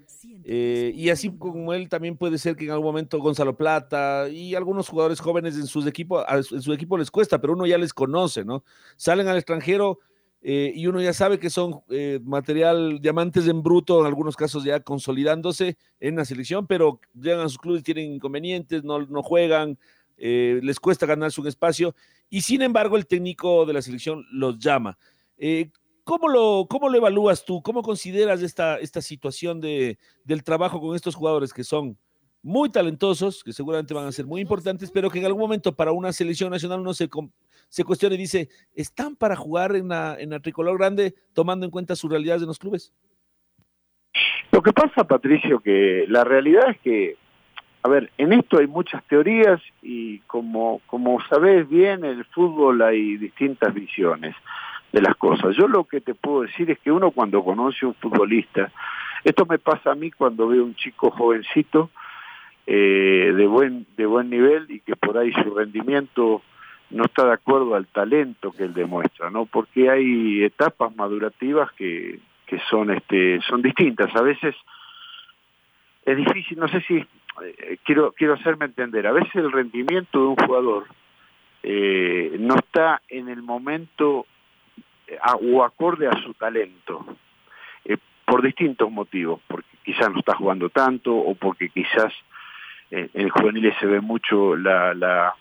Eh, 0.44 0.92
y 0.94 1.10
así 1.10 1.30
como 1.30 1.72
él 1.72 1.88
también 1.88 2.16
puede 2.16 2.38
ser 2.38 2.56
que 2.56 2.64
en 2.64 2.70
algún 2.70 2.86
momento 2.86 3.18
Gonzalo 3.20 3.56
Plata 3.56 4.28
y 4.28 4.54
algunos 4.54 4.88
jugadores 4.88 5.20
jóvenes 5.20 5.56
en 5.56 5.66
sus 5.66 5.86
equipos, 5.86 6.24
en 6.50 6.62
su 6.62 6.72
equipo 6.72 6.98
les 6.98 7.10
cuesta, 7.10 7.40
pero 7.40 7.52
uno 7.52 7.66
ya 7.66 7.78
les 7.78 7.92
conoce, 7.92 8.44
¿no? 8.44 8.64
Salen 8.96 9.28
al 9.28 9.36
extranjero 9.36 10.00
eh, 10.40 10.72
y 10.74 10.86
uno 10.88 11.00
ya 11.00 11.12
sabe 11.12 11.38
que 11.38 11.50
son 11.50 11.82
eh, 11.90 12.18
material 12.24 13.00
diamantes 13.00 13.46
en 13.46 13.62
bruto, 13.62 14.00
en 14.00 14.06
algunos 14.06 14.36
casos 14.36 14.64
ya 14.64 14.80
consolidándose 14.80 15.76
en 16.00 16.16
la 16.16 16.24
selección, 16.24 16.66
pero 16.66 17.00
llegan 17.14 17.40
a 17.40 17.48
sus 17.48 17.58
clubes, 17.58 17.84
tienen 17.84 18.12
inconvenientes, 18.12 18.82
no, 18.82 19.00
no 19.06 19.22
juegan, 19.22 19.78
eh, 20.24 20.60
les 20.62 20.78
cuesta 20.78 21.04
ganarse 21.04 21.40
un 21.40 21.48
espacio 21.48 21.96
y 22.30 22.42
sin 22.42 22.62
embargo 22.62 22.96
el 22.96 23.08
técnico 23.08 23.66
de 23.66 23.72
la 23.72 23.82
selección 23.82 24.24
los 24.30 24.56
llama. 24.56 24.96
Eh, 25.36 25.70
¿Cómo 26.04 26.28
lo, 26.28 26.66
¿Cómo 26.70 26.88
lo 26.88 26.96
evalúas 26.96 27.44
tú? 27.44 27.60
¿Cómo 27.60 27.82
consideras 27.82 28.40
esta, 28.40 28.78
esta 28.78 29.02
situación 29.02 29.60
de, 29.60 29.98
del 30.22 30.44
trabajo 30.44 30.80
con 30.80 30.94
estos 30.94 31.16
jugadores 31.16 31.52
que 31.52 31.64
son 31.64 31.98
muy 32.40 32.70
talentosos, 32.70 33.42
que 33.42 33.52
seguramente 33.52 33.94
van 33.94 34.06
a 34.06 34.12
ser 34.12 34.24
muy 34.24 34.40
importantes, 34.40 34.92
pero 34.92 35.10
que 35.10 35.18
en 35.18 35.26
algún 35.26 35.42
momento 35.42 35.74
para 35.74 35.90
una 35.90 36.12
selección 36.12 36.50
nacional 36.50 36.78
uno 36.78 36.94
se, 36.94 37.10
se 37.68 37.82
cuestiona 37.82 38.14
y 38.14 38.18
dice, 38.18 38.48
¿están 38.76 39.16
para 39.16 39.34
jugar 39.34 39.74
en 39.74 39.88
la, 39.88 40.16
en 40.20 40.30
la 40.30 40.38
tricolor 40.38 40.78
grande 40.78 41.16
tomando 41.32 41.66
en 41.66 41.72
cuenta 41.72 41.96
sus 41.96 42.08
realidades 42.08 42.42
en 42.42 42.48
los 42.48 42.60
clubes? 42.60 42.92
Lo 44.52 44.62
que 44.62 44.72
pasa, 44.72 45.02
Patricio, 45.02 45.58
que 45.58 46.04
la 46.06 46.22
realidad 46.22 46.70
es 46.70 46.80
que, 46.80 47.16
a 47.82 47.88
ver, 47.88 48.10
en 48.16 48.32
esto 48.32 48.58
hay 48.58 48.68
muchas 48.68 49.02
teorías 49.04 49.60
y 49.82 50.18
como, 50.20 50.80
como 50.86 51.20
sabes 51.28 51.68
bien, 51.68 52.04
en 52.04 52.18
el 52.18 52.24
fútbol 52.26 52.80
hay 52.80 53.16
distintas 53.16 53.74
visiones 53.74 54.36
de 54.92 55.02
las 55.02 55.16
cosas. 55.16 55.56
Yo 55.56 55.66
lo 55.66 55.84
que 55.84 56.00
te 56.00 56.14
puedo 56.14 56.42
decir 56.42 56.70
es 56.70 56.78
que 56.78 56.92
uno 56.92 57.10
cuando 57.10 57.42
conoce 57.42 57.84
a 57.84 57.88
un 57.88 57.94
futbolista, 57.94 58.70
esto 59.24 59.46
me 59.46 59.58
pasa 59.58 59.92
a 59.92 59.94
mí 59.96 60.12
cuando 60.12 60.46
veo 60.46 60.64
un 60.64 60.76
chico 60.76 61.10
jovencito, 61.10 61.90
eh, 62.66 63.32
de, 63.34 63.46
buen, 63.48 63.86
de 63.96 64.06
buen 64.06 64.30
nivel 64.30 64.70
y 64.70 64.78
que 64.78 64.94
por 64.94 65.18
ahí 65.18 65.32
su 65.32 65.52
rendimiento 65.52 66.42
no 66.90 67.04
está 67.04 67.26
de 67.26 67.32
acuerdo 67.32 67.74
al 67.74 67.86
talento 67.88 68.52
que 68.52 68.64
él 68.64 68.74
demuestra, 68.74 69.30
¿no? 69.30 69.46
Porque 69.46 69.90
hay 69.90 70.44
etapas 70.44 70.94
madurativas 70.94 71.72
que, 71.72 72.20
que 72.46 72.60
son, 72.70 72.92
este, 72.92 73.40
son 73.40 73.62
distintas. 73.62 74.14
A 74.14 74.22
veces 74.22 74.54
es 76.04 76.16
difícil, 76.16 76.58
no 76.58 76.68
sé 76.68 76.80
si 76.82 77.04
eh, 77.40 77.78
quiero, 77.84 78.12
quiero 78.12 78.34
hacerme 78.34 78.66
entender, 78.66 79.06
a 79.06 79.12
veces 79.12 79.34
el 79.34 79.52
rendimiento 79.52 80.18
de 80.20 80.26
un 80.26 80.36
jugador 80.36 80.86
eh, 81.62 82.36
no 82.38 82.56
está 82.56 83.00
en 83.08 83.28
el 83.28 83.42
momento 83.42 84.26
eh, 85.06 85.18
o 85.40 85.64
acorde 85.64 86.08
a 86.08 86.22
su 86.22 86.34
talento, 86.34 87.04
por 88.24 88.40
distintos 88.40 88.90
motivos, 88.90 89.40
porque 89.46 89.68
quizás 89.84 90.10
no 90.10 90.20
está 90.20 90.34
jugando 90.34 90.70
tanto 90.70 91.14
o 91.14 91.34
porque 91.34 91.68
quizás 91.68 92.14
en 92.90 93.28
juvenil 93.28 93.74
se 93.78 93.86
ve 93.86 94.00
mucho 94.00 94.56
la, 94.56 94.94
la 94.94 95.34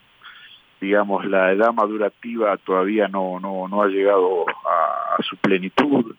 digamos 0.82 1.26
la 1.26 1.52
edad 1.52 1.72
madurativa 1.74 2.58
todavía 2.58 3.08
no 3.08 3.40
no 3.40 3.68
no 3.70 3.84
ha 3.84 3.88
llegado 3.88 4.46
a 4.50 5.22
su 5.22 5.38
plenitud 5.38 6.16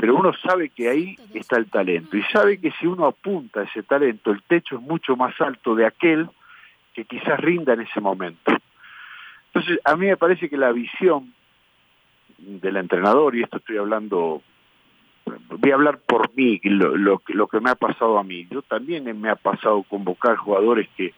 pero 0.00 0.16
uno 0.16 0.32
sabe 0.32 0.70
que 0.70 0.88
ahí 0.88 1.16
está 1.34 1.58
el 1.58 1.68
talento 1.68 2.16
y 2.16 2.22
sabe 2.32 2.58
que 2.58 2.70
si 2.80 2.86
uno 2.86 3.04
apunta 3.04 3.60
a 3.60 3.64
ese 3.64 3.82
talento, 3.82 4.30
el 4.30 4.42
techo 4.44 4.76
es 4.76 4.80
mucho 4.80 5.14
más 5.14 5.38
alto 5.42 5.74
de 5.74 5.84
aquel 5.84 6.26
que 6.94 7.04
quizás 7.04 7.38
rinda 7.38 7.74
en 7.74 7.82
ese 7.82 8.00
momento. 8.00 8.50
Entonces, 9.48 9.78
a 9.84 9.96
mí 9.96 10.06
me 10.06 10.16
parece 10.16 10.48
que 10.48 10.56
la 10.56 10.72
visión 10.72 11.34
del 12.38 12.78
entrenador, 12.78 13.36
y 13.36 13.42
esto 13.42 13.58
estoy 13.58 13.76
hablando, 13.76 14.40
voy 15.50 15.70
a 15.70 15.74
hablar 15.74 15.98
por 15.98 16.34
mí, 16.34 16.58
lo, 16.64 17.18
que 17.18 17.60
me 17.60 17.68
ha 17.68 17.74
pasado 17.74 18.18
a 18.18 18.24
mí, 18.24 18.46
yo 18.50 18.62
también 18.62 19.20
me 19.20 19.28
ha 19.28 19.36
pasado 19.36 19.82
convocar 19.82 20.36
jugadores 20.36 20.88
que 20.96 21.12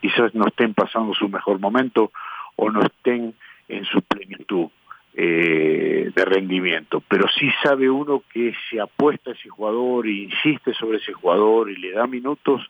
quizás 0.00 0.34
no 0.34 0.46
estén 0.46 0.72
pasando 0.72 1.12
su 1.12 1.28
mejor 1.28 1.60
momento 1.60 2.12
o 2.56 2.70
no 2.70 2.80
estén 2.80 3.34
en 3.68 3.84
su 3.84 4.00
plenitud 4.00 4.70
eh, 5.16 6.10
de 6.14 6.24
rendimiento, 6.24 7.00
pero 7.06 7.28
sí 7.28 7.48
sabe 7.62 7.88
uno 7.88 8.22
que 8.32 8.52
si 8.68 8.78
apuesta 8.78 9.30
a 9.30 9.34
ese 9.34 9.48
jugador 9.48 10.08
insiste 10.08 10.74
sobre 10.74 10.98
ese 10.98 11.12
jugador 11.12 11.70
y 11.70 11.76
le 11.76 11.92
da 11.92 12.06
minutos, 12.06 12.68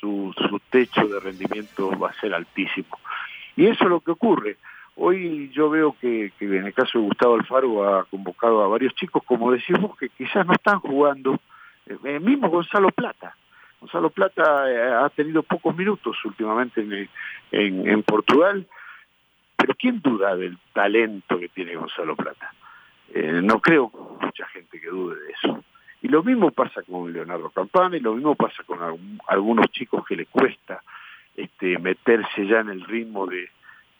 su, 0.00 0.34
su 0.36 0.60
techo 0.70 1.06
de 1.06 1.20
rendimiento 1.20 1.96
va 1.98 2.10
a 2.10 2.20
ser 2.20 2.34
altísimo. 2.34 2.98
Y 3.56 3.66
eso 3.66 3.84
es 3.84 3.90
lo 3.90 4.00
que 4.00 4.10
ocurre. 4.10 4.56
Hoy 4.96 5.50
yo 5.52 5.70
veo 5.70 5.94
que, 6.00 6.32
en 6.40 6.66
el 6.66 6.74
caso 6.74 6.98
de 6.98 7.04
Gustavo 7.04 7.34
Alfaro 7.34 7.88
ha 7.88 8.04
convocado 8.06 8.62
a 8.64 8.68
varios 8.68 8.94
chicos, 8.94 9.22
como 9.24 9.52
decimos, 9.52 9.96
que 9.96 10.08
quizás 10.08 10.44
no 10.44 10.54
están 10.54 10.80
jugando, 10.80 11.38
eh, 11.86 12.18
mismo 12.18 12.50
Gonzalo 12.50 12.90
Plata. 12.90 13.36
Gonzalo 13.80 14.10
Plata 14.10 14.68
eh, 14.68 14.94
ha 15.04 15.08
tenido 15.10 15.44
pocos 15.44 15.76
minutos 15.76 16.16
últimamente 16.24 16.80
en, 16.80 17.08
en, 17.52 17.88
en 17.88 18.02
Portugal 18.02 18.66
pero 19.58 19.74
¿quién 19.74 20.00
duda 20.00 20.36
del 20.36 20.56
talento 20.72 21.38
que 21.38 21.48
tiene 21.48 21.74
Gonzalo 21.74 22.14
Plata? 22.14 22.54
Eh, 23.12 23.40
no 23.42 23.60
creo 23.60 23.90
mucha 24.20 24.46
gente 24.46 24.80
que 24.80 24.88
dude 24.88 25.20
de 25.20 25.32
eso. 25.32 25.64
Y 26.00 26.08
lo 26.08 26.22
mismo 26.22 26.52
pasa 26.52 26.82
con 26.84 27.12
Leonardo 27.12 27.50
Campana 27.50 27.96
y 27.96 28.00
lo 28.00 28.14
mismo 28.14 28.36
pasa 28.36 28.62
con 28.62 28.78
algunos 29.26 29.66
chicos 29.72 30.06
que 30.06 30.14
le 30.14 30.26
cuesta 30.26 30.80
este, 31.36 31.76
meterse 31.78 32.46
ya 32.46 32.60
en 32.60 32.68
el 32.68 32.84
ritmo 32.84 33.26
de, 33.26 33.50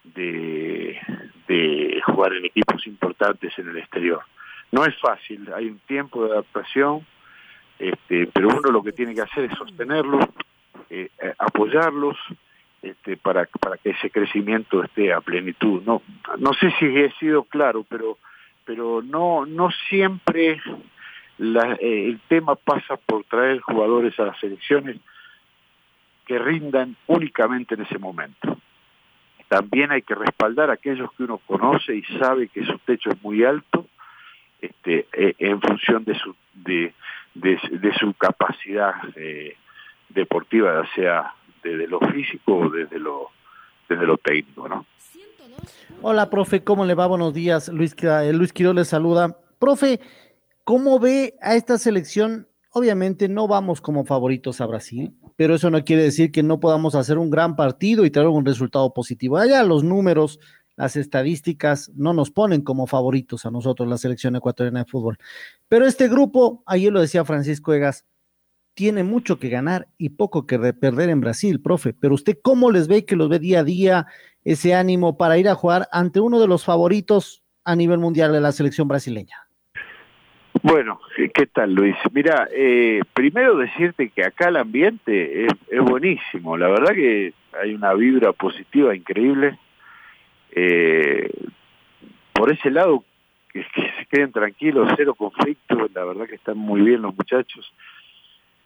de, 0.04 2.00
jugar 2.06 2.34
en 2.34 2.44
equipos 2.44 2.86
importantes 2.86 3.58
en 3.58 3.68
el 3.68 3.78
exterior. 3.78 4.22
No 4.70 4.84
es 4.84 4.96
fácil, 5.00 5.50
hay 5.52 5.66
un 5.66 5.80
tiempo 5.80 6.24
de 6.24 6.32
adaptación, 6.32 7.04
este, 7.80 8.28
pero 8.32 8.48
uno 8.48 8.70
lo 8.70 8.82
que 8.82 8.92
tiene 8.92 9.14
que 9.14 9.22
hacer 9.22 9.44
es 9.44 9.58
sostenerlos, 9.58 10.24
eh, 10.90 11.10
eh 11.20 11.34
apoyarlos, 11.36 12.16
este, 12.88 13.16
para, 13.16 13.46
para 13.60 13.76
que 13.76 13.90
ese 13.90 14.10
crecimiento 14.10 14.82
esté 14.82 15.12
a 15.12 15.20
plenitud. 15.20 15.82
No, 15.84 16.02
no 16.38 16.52
sé 16.54 16.72
si 16.78 16.86
he 16.86 17.10
sido 17.12 17.44
claro, 17.44 17.84
pero, 17.88 18.18
pero 18.64 19.02
no, 19.02 19.46
no 19.46 19.70
siempre 19.88 20.60
eh, 21.38 22.04
el 22.08 22.20
tema 22.28 22.56
pasa 22.56 22.96
por 22.96 23.24
traer 23.24 23.60
jugadores 23.60 24.18
a 24.18 24.24
las 24.24 24.38
selecciones 24.38 24.96
que 26.26 26.38
rindan 26.38 26.96
únicamente 27.06 27.74
en 27.74 27.82
ese 27.82 27.98
momento. 27.98 28.58
También 29.48 29.92
hay 29.92 30.02
que 30.02 30.14
respaldar 30.14 30.68
a 30.68 30.74
aquellos 30.74 31.10
que 31.12 31.24
uno 31.24 31.38
conoce 31.38 31.96
y 31.96 32.02
sabe 32.18 32.48
que 32.48 32.64
su 32.66 32.78
techo 32.80 33.10
es 33.10 33.22
muy 33.22 33.44
alto, 33.44 33.86
este, 34.60 35.06
eh, 35.12 35.34
en 35.38 35.60
función 35.60 36.04
de 36.04 36.14
su, 36.18 36.36
de, 36.52 36.92
de, 37.34 37.58
de 37.70 37.94
su 37.94 38.12
capacidad 38.14 38.94
eh, 39.16 39.56
deportiva, 40.10 40.82
ya 40.82 40.94
sea 40.94 41.34
desde 41.68 41.86
lo 41.86 42.00
físico 42.00 42.70
desde 42.70 42.98
lo, 42.98 43.28
desde 43.88 44.06
lo 44.06 44.16
técnico, 44.18 44.68
¿no? 44.68 44.86
Hola, 46.00 46.30
profe, 46.30 46.62
¿cómo 46.62 46.84
le 46.84 46.94
va? 46.94 47.06
Buenos 47.06 47.34
días. 47.34 47.68
Luis, 47.68 47.94
eh, 48.00 48.32
Luis 48.32 48.52
Quiroz 48.52 48.74
le 48.74 48.84
saluda. 48.84 49.36
Profe, 49.58 50.00
¿cómo 50.64 51.00
ve 51.00 51.34
a 51.40 51.56
esta 51.56 51.76
selección? 51.78 52.46
Obviamente 52.70 53.28
no 53.28 53.48
vamos 53.48 53.80
como 53.80 54.04
favoritos 54.04 54.60
a 54.60 54.66
Brasil, 54.66 55.14
pero 55.36 55.56
eso 55.56 55.70
no 55.70 55.82
quiere 55.84 56.02
decir 56.02 56.30
que 56.30 56.42
no 56.42 56.60
podamos 56.60 56.94
hacer 56.94 57.18
un 57.18 57.30
gran 57.30 57.56
partido 57.56 58.04
y 58.04 58.10
tener 58.10 58.28
un 58.28 58.46
resultado 58.46 58.92
positivo. 58.92 59.38
Allá 59.38 59.62
los 59.64 59.82
números, 59.82 60.38
las 60.76 60.94
estadísticas 60.94 61.90
no 61.96 62.12
nos 62.12 62.30
ponen 62.30 62.62
como 62.62 62.86
favoritos 62.86 63.44
a 63.46 63.50
nosotros, 63.50 63.88
la 63.88 63.98
selección 63.98 64.36
ecuatoriana 64.36 64.84
de 64.84 64.90
fútbol. 64.90 65.18
Pero 65.66 65.86
este 65.86 66.06
grupo, 66.08 66.62
ayer 66.66 66.92
lo 66.92 67.00
decía 67.00 67.24
Francisco 67.24 67.72
Egas, 67.72 68.04
tiene 68.78 69.02
mucho 69.02 69.40
que 69.40 69.48
ganar 69.48 69.88
y 69.98 70.10
poco 70.10 70.46
que 70.46 70.56
perder 70.72 71.10
en 71.10 71.20
Brasil, 71.20 71.60
profe. 71.60 71.92
Pero 71.94 72.14
usted, 72.14 72.38
¿cómo 72.40 72.70
les 72.70 72.86
ve 72.86 73.04
que 73.04 73.16
los 73.16 73.28
ve 73.28 73.40
día 73.40 73.58
a 73.58 73.64
día 73.64 74.06
ese 74.44 74.72
ánimo 74.72 75.18
para 75.18 75.36
ir 75.36 75.48
a 75.48 75.56
jugar 75.56 75.88
ante 75.90 76.20
uno 76.20 76.38
de 76.38 76.46
los 76.46 76.64
favoritos 76.64 77.42
a 77.64 77.74
nivel 77.74 77.98
mundial 77.98 78.30
de 78.30 78.40
la 78.40 78.52
selección 78.52 78.86
brasileña? 78.86 79.34
Bueno, 80.62 81.00
¿qué 81.34 81.46
tal 81.46 81.74
Luis? 81.74 81.96
Mira, 82.12 82.46
eh, 82.52 83.00
primero 83.14 83.56
decirte 83.56 84.10
que 84.10 84.24
acá 84.24 84.48
el 84.48 84.56
ambiente 84.58 85.46
es, 85.46 85.80
buenísimo, 85.82 86.56
la 86.56 86.68
verdad 86.68 86.92
que 86.92 87.34
hay 87.60 87.74
una 87.74 87.94
vibra 87.94 88.32
positiva 88.32 88.94
increíble. 88.94 89.58
Eh, 90.52 91.32
por 92.32 92.52
ese 92.52 92.70
lado, 92.70 93.02
que, 93.52 93.66
que, 93.74 93.82
se 93.98 94.06
queden 94.06 94.30
tranquilos, 94.30 94.88
cero 94.96 95.16
conflicto, 95.16 95.88
la 95.92 96.04
verdad 96.04 96.28
que 96.28 96.36
están 96.36 96.58
muy 96.58 96.80
bien 96.82 97.02
los 97.02 97.16
muchachos. 97.16 97.72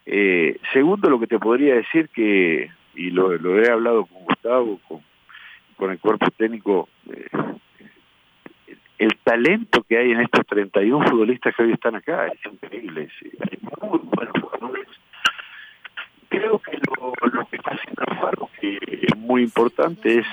Eh, 0.07 0.59
segundo, 0.73 1.09
lo 1.09 1.21
que 1.21 1.27
te 1.27 1.38
podría 1.38 1.75
decir 1.75 2.09
que, 2.09 2.71
y 2.95 3.11
lo, 3.11 3.33
he 3.35 3.71
hablado 3.71 4.07
con 4.07 4.25
Gustavo, 4.25 4.81
con, 4.88 5.91
el 5.91 5.99
cuerpo 5.99 6.31
técnico, 6.37 6.88
eh, 7.11 7.27
el 8.99 9.17
talento 9.25 9.83
que 9.83 9.99
hay 9.99 10.12
en 10.12 10.21
estos 10.21 10.47
31 10.47 11.09
futbolistas 11.09 11.55
que 11.57 11.65
hoy 11.65 11.73
están 11.73 11.97
acá 11.97 12.29
es 12.29 12.53
increíble. 12.53 13.09
Hay 13.51 13.88
muy 13.88 13.99
buenos 14.05 14.35
jugadores. 14.41 14.87
Creo 16.29 16.59
que 16.61 16.79
lo, 16.87 17.12
lo 17.33 17.47
que 17.47 17.57
está 17.57 17.73
haciendo 17.73 18.03
Alfaro, 18.07 18.49
que 18.61 18.79
es 18.81 19.17
muy 19.17 19.43
importante, 19.43 20.21
es 20.21 20.27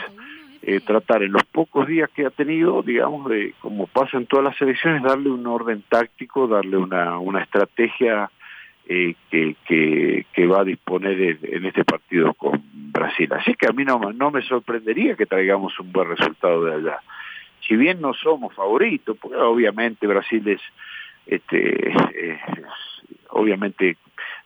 eh, 0.62 0.82
tratar 0.82 1.24
en 1.24 1.32
los 1.32 1.44
pocos 1.46 1.88
días 1.88 2.10
que 2.12 2.26
ha 2.26 2.30
tenido, 2.30 2.84
digamos, 2.84 3.30
de 3.30 3.56
como 3.60 3.88
pasa 3.88 4.18
en 4.18 4.28
todas 4.28 4.46
las 4.46 4.58
selecciones, 4.58 5.02
darle 5.02 5.30
un 5.30 5.48
orden 5.48 5.84
táctico, 5.90 6.48
darle 6.48 6.78
una, 6.78 7.18
una 7.18 7.42
estrategia 7.42 8.30
eh, 8.92 9.14
que, 9.30 10.26
que, 10.34 10.48
va 10.48 10.62
a 10.62 10.64
disponer 10.64 11.38
en, 11.44 11.64
este 11.64 11.86
partido 11.86 12.34
con 12.34 12.60
Brasil. 12.74 13.32
Así 13.34 13.54
que 13.54 13.68
a 13.68 13.72
mí 13.72 13.86
no, 13.86 14.00
me 14.32 14.42
sorprendería 14.42 15.16
que 15.16 15.28
traigamos 15.28 15.80
un 15.80 15.92
buen 15.92 16.10
resultado 16.10 16.66
de 16.66 16.74
allá. 16.74 17.00
Si 17.68 17.76
bien 17.76 18.02
no 18.02 18.16
somos 18.16 18.52
favoritos, 18.56 19.16
porque 19.22 19.38
obviamente 19.38 20.08
Brasil 20.08 20.48
es, 20.48 20.62
este, 21.28 21.94
obviamente 23.30 23.98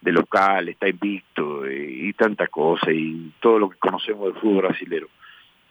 de 0.01 0.11
local, 0.11 0.67
está 0.67 0.89
invicto 0.89 1.65
eh, 1.65 1.87
y 1.89 2.11
tanta 2.11 2.47
cosa 2.47 2.91
y 2.91 3.31
todo 3.39 3.59
lo 3.59 3.69
que 3.69 3.77
conocemos 3.77 4.25
del 4.25 4.41
fútbol 4.41 4.63
brasilero. 4.63 5.07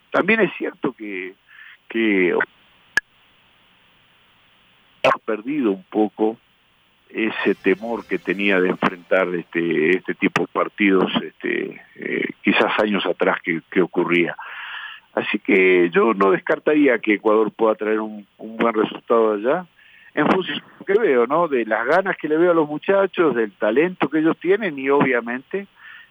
También 0.09 0.39
es 0.39 0.51
cierto 0.57 0.93
que, 0.93 1.35
que 1.87 2.35
ha 5.03 5.17
perdido 5.19 5.69
un 5.69 5.83
poco 5.83 6.39
ese 7.13 7.53
temor 7.53 8.05
que 8.07 8.17
tenía 8.17 8.59
de 8.59 8.69
enfrentar 8.69 9.27
este 9.35 9.97
este 9.97 10.15
tipo 10.15 10.41
de 10.41 10.47
partidos 10.47 11.11
este 11.21 11.79
eh, 11.95 12.29
quizás 12.41 12.71
años 12.79 13.05
atrás 13.05 13.37
que, 13.43 13.61
que, 13.69 13.81
ocurría. 13.81 14.35
Así 15.13 15.37
que 15.37 15.91
yo 15.91 16.15
no 16.15 16.31
descartaría 16.31 16.97
que 16.97 17.13
Ecuador 17.13 17.51
pueda 17.51 17.75
traer 17.75 17.99
un, 17.99 18.25
buen 18.37 18.73
resultado 18.73 19.33
allá 19.33 19.67
en 20.15 20.27
función 20.27 20.57
de 20.57 20.63
lo 20.79 20.85
que 20.85 20.99
veo 20.99 21.27
no 21.27 21.47
de 21.47 21.65
las 21.65 21.85
ganas 21.85 22.17
que 22.17 22.27
le 22.27 22.37
veo 22.37 22.51
a 22.51 22.55
los 22.55 22.67
muchachos 22.67 23.35
del 23.35 23.51
talento 23.51 24.09
que 24.09 24.19
ellos 24.19 24.37
tienen 24.39 24.77
y 24.79 24.89
obviamente 24.89 25.67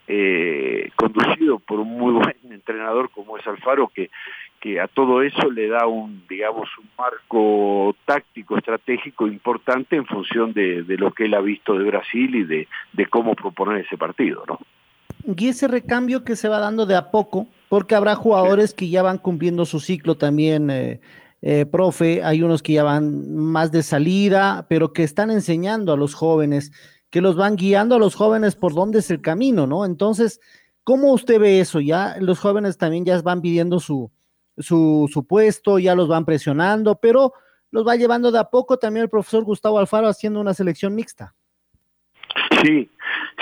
eh, 0.07 0.89
conducido 0.95 1.59
por 1.59 1.81
un 1.81 1.97
muy 1.97 2.13
buen 2.23 2.35
entrenador 2.49 3.09
como 3.09 3.37
es 3.37 3.45
Alfaro 3.45 3.89
que 3.93 4.09
que 4.63 4.79
a 4.79 4.87
todo 4.87 5.21
eso 5.21 5.51
le 5.51 5.67
da 5.67 5.87
un, 5.87 6.23
digamos, 6.29 6.69
un 6.79 6.89
marco 6.97 7.93
táctico, 8.05 8.57
estratégico 8.57 9.27
importante 9.27 9.97
en 9.97 10.05
función 10.05 10.53
de, 10.53 10.83
de 10.83 10.95
lo 10.95 11.11
que 11.11 11.25
él 11.25 11.33
ha 11.33 11.41
visto 11.41 11.77
de 11.77 11.83
Brasil 11.83 12.33
y 12.33 12.45
de, 12.45 12.69
de 12.93 13.05
cómo 13.07 13.35
proponer 13.35 13.83
ese 13.85 13.97
partido, 13.97 14.45
¿no? 14.47 14.59
y 15.25 15.47
ese 15.47 15.67
recambio 15.67 16.23
que 16.23 16.37
se 16.37 16.47
va 16.47 16.59
dando 16.59 16.85
de 16.85 16.95
a 16.95 17.11
poco, 17.11 17.47
porque 17.67 17.95
habrá 17.95 18.15
jugadores 18.15 18.73
que 18.73 18.89
ya 18.89 19.01
van 19.03 19.17
cumpliendo 19.17 19.65
su 19.65 19.81
ciclo 19.81 20.15
también, 20.15 20.69
eh, 20.69 21.01
eh, 21.41 21.65
profe, 21.65 22.23
hay 22.23 22.41
unos 22.41 22.63
que 22.63 22.73
ya 22.73 22.83
van 22.83 23.35
más 23.35 23.71
de 23.71 23.83
salida, 23.83 24.65
pero 24.69 24.93
que 24.93 25.03
están 25.03 25.29
enseñando 25.29 25.91
a 25.91 25.97
los 25.97 26.13
jóvenes, 26.13 26.71
que 27.09 27.21
los 27.21 27.35
van 27.35 27.57
guiando 27.57 27.95
a 27.95 27.99
los 27.99 28.15
jóvenes 28.15 28.55
por 28.55 28.73
dónde 28.73 28.99
es 28.99 29.11
el 29.11 29.21
camino, 29.21 29.67
¿no? 29.67 29.85
Entonces, 29.85 30.39
¿cómo 30.83 31.11
usted 31.11 31.39
ve 31.39 31.59
eso? 31.59 31.81
Ya 31.81 32.15
los 32.19 32.39
jóvenes 32.39 32.77
también 32.77 33.05
ya 33.05 33.21
van 33.21 33.41
pidiendo 33.41 33.79
su, 33.79 34.11
su, 34.57 35.09
su 35.11 35.25
puesto, 35.25 35.79
ya 35.79 35.95
los 35.95 36.07
van 36.07 36.25
presionando, 36.25 36.99
pero 37.01 37.33
los 37.71 37.87
va 37.87 37.95
llevando 37.95 38.31
de 38.31 38.39
a 38.39 38.45
poco 38.45 38.77
también 38.77 39.03
el 39.03 39.09
profesor 39.09 39.43
Gustavo 39.43 39.79
Alfaro 39.79 40.07
haciendo 40.07 40.39
una 40.39 40.53
selección 40.53 40.93
mixta. 40.93 41.33
Sí, 42.61 42.89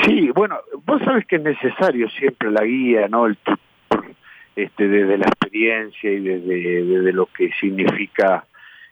sí, 0.03 0.31
bueno, 0.31 0.57
vos 0.85 1.01
sabes 1.03 1.25
que 1.27 1.35
es 1.35 1.41
necesario 1.41 2.09
siempre 2.09 2.49
la 2.49 2.63
guía, 2.63 3.07
¿no? 3.07 3.27
El 3.27 3.37
este, 4.55 4.87
desde 4.87 5.17
la 5.17 5.27
experiencia 5.27 6.11
y 6.11 6.19
desde, 6.19 7.13
lo 7.13 7.25
que 7.27 7.51
significa 7.59 8.45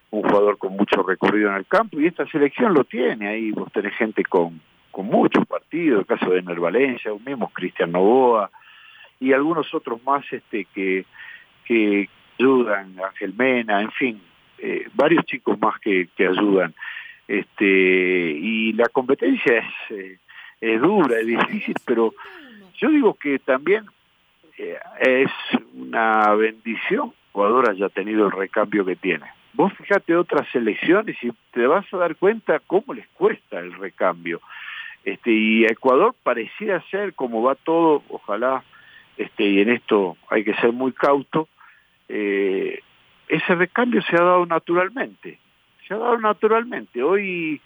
un 0.09 0.23
jugador 0.23 0.57
con 0.57 0.73
mucho 0.73 1.03
recorrido 1.03 1.49
en 1.49 1.57
el 1.57 1.65
campo 1.67 1.99
y 1.99 2.07
esta 2.07 2.25
selección 2.27 2.73
lo 2.73 2.85
tiene 2.85 3.27
ahí 3.27 3.51
vos 3.51 3.71
tenés 3.71 3.93
gente 3.95 4.23
con, 4.23 4.59
con 4.89 5.05
muchos 5.05 5.45
partidos 5.45 5.99
el 5.99 6.05
caso 6.05 6.31
de 6.31 6.39
Ener 6.39 6.59
Valencia 6.59 7.13
un 7.13 7.23
mismo 7.23 7.49
Cristian 7.49 7.91
Novoa 7.91 8.49
y 9.19 9.33
algunos 9.33 9.73
otros 9.73 10.01
más 10.03 10.23
este 10.31 10.65
que 10.73 11.05
que 11.69 12.09
ayudan 12.37 12.95
Ángel 12.99 13.33
Mena 13.37 13.81
en 13.81 13.91
fin 13.91 14.21
eh, 14.57 14.87
varios 14.93 15.25
chicos 15.25 15.57
más 15.59 15.79
que, 15.79 16.09
que 16.17 16.27
ayudan 16.27 16.73
este 17.27 17.65
y 17.65 18.73
la 18.73 18.89
competencia 18.89 19.59
es 19.59 19.97
eh, 19.97 20.17
es 20.59 20.81
dura 20.81 21.19
es 21.19 21.27
difícil 21.27 21.75
pero 21.85 22.13
yo 22.75 22.89
digo 22.89 23.13
que 23.13 23.39
también 23.39 23.85
es 24.99 25.31
una 25.73 26.35
bendición 26.35 27.13
jugador 27.31 27.69
haya 27.69 27.87
tenido 27.89 28.25
el 28.25 28.31
recambio 28.31 28.85
que 28.85 28.97
tiene. 28.97 29.25
Vos 29.53 29.73
fíjate 29.73 30.15
otras 30.15 30.47
selecciones 30.51 31.15
y 31.23 31.31
te 31.51 31.67
vas 31.67 31.85
a 31.93 31.97
dar 31.97 32.15
cuenta 32.15 32.59
cómo 32.59 32.93
les 32.93 33.07
cuesta 33.09 33.59
el 33.59 33.73
recambio. 33.73 34.41
Este, 35.03 35.31
y 35.31 35.65
Ecuador 35.65 36.13
parecía 36.23 36.81
ser 36.91 37.13
como 37.13 37.41
va 37.41 37.55
todo, 37.55 38.03
ojalá, 38.09 38.63
este, 39.17 39.45
y 39.45 39.61
en 39.61 39.69
esto 39.69 40.17
hay 40.29 40.43
que 40.43 40.53
ser 40.55 40.71
muy 40.73 40.91
cauto, 40.91 41.47
eh, 42.09 42.79
ese 43.27 43.55
recambio 43.55 44.01
se 44.01 44.15
ha 44.15 44.23
dado 44.23 44.45
naturalmente, 44.45 45.39
se 45.87 45.93
ha 45.93 45.97
dado 45.97 46.17
naturalmente. 46.17 47.01
Hoy 47.03 47.61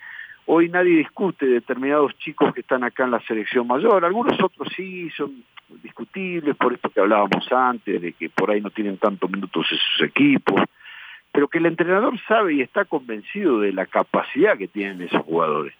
hoy 0.45 0.69
nadie 0.69 0.97
discute 0.97 1.45
determinados 1.45 2.17
chicos 2.17 2.53
que 2.53 2.61
están 2.61 2.83
acá 2.83 3.05
en 3.05 3.11
la 3.11 3.21
selección 3.21 3.65
mayor, 3.65 4.03
algunos 4.03 4.41
otros 4.43 4.67
sí 4.75 5.09
son 5.11 5.43
discutibles 5.81 6.55
por 6.57 6.73
esto 6.73 6.89
que 6.89 6.99
hablábamos 6.99 7.49
antes, 7.51 8.01
de 8.01 8.13
que 8.13 8.29
por 8.29 8.51
ahí 8.51 8.61
no 8.61 8.69
tienen 8.69 8.97
tantos 8.97 9.29
minutos 9.31 9.65
sus 9.67 10.05
equipos, 10.05 10.61
pero 11.31 11.47
que 11.47 11.57
el 11.57 11.65
entrenador 11.65 12.19
sabe 12.27 12.55
y 12.55 12.61
está 12.61 12.85
convencido 12.85 13.59
de 13.59 13.71
la 13.71 13.85
capacidad 13.85 14.57
que 14.57 14.67
tienen 14.67 15.01
esos 15.01 15.21
jugadores. 15.23 15.73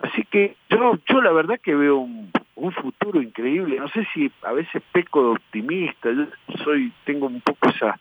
Así 0.00 0.24
que 0.24 0.56
yo, 0.70 0.98
yo 1.06 1.22
la 1.22 1.32
verdad 1.32 1.60
que 1.60 1.74
veo 1.74 1.98
un, 1.98 2.30
un 2.56 2.72
futuro 2.72 3.22
increíble. 3.22 3.78
No 3.78 3.88
sé 3.88 4.06
si 4.12 4.30
a 4.42 4.52
veces 4.52 4.82
peco 4.92 5.22
de 5.22 5.30
optimista. 5.30 6.10
Yo 6.10 6.26
soy, 6.64 6.92
tengo 7.04 7.26
un 7.26 7.40
poco 7.40 7.68
esa 7.70 7.98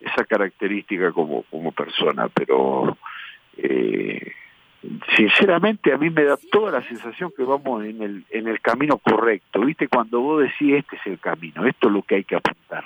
esa 0.00 0.24
característica 0.24 1.10
como 1.10 1.42
como 1.44 1.72
persona, 1.72 2.28
pero 2.28 2.96
eh, 3.56 4.32
sinceramente 5.16 5.92
a 5.92 5.98
mí 5.98 6.10
me 6.10 6.24
da 6.24 6.38
toda 6.50 6.70
la 6.70 6.82
sensación 6.82 7.32
que 7.36 7.42
vamos 7.42 7.84
en 7.84 8.02
el, 8.02 8.24
en 8.30 8.48
el 8.48 8.60
camino 8.60 8.98
correcto, 8.98 9.60
¿viste? 9.60 9.88
Cuando 9.88 10.20
vos 10.20 10.42
decís 10.42 10.74
este 10.74 10.96
es 10.96 11.06
el 11.06 11.18
camino, 11.18 11.66
esto 11.66 11.88
es 11.88 11.94
lo 11.94 12.02
que 12.02 12.16
hay 12.16 12.24
que 12.24 12.36
apuntar. 12.36 12.84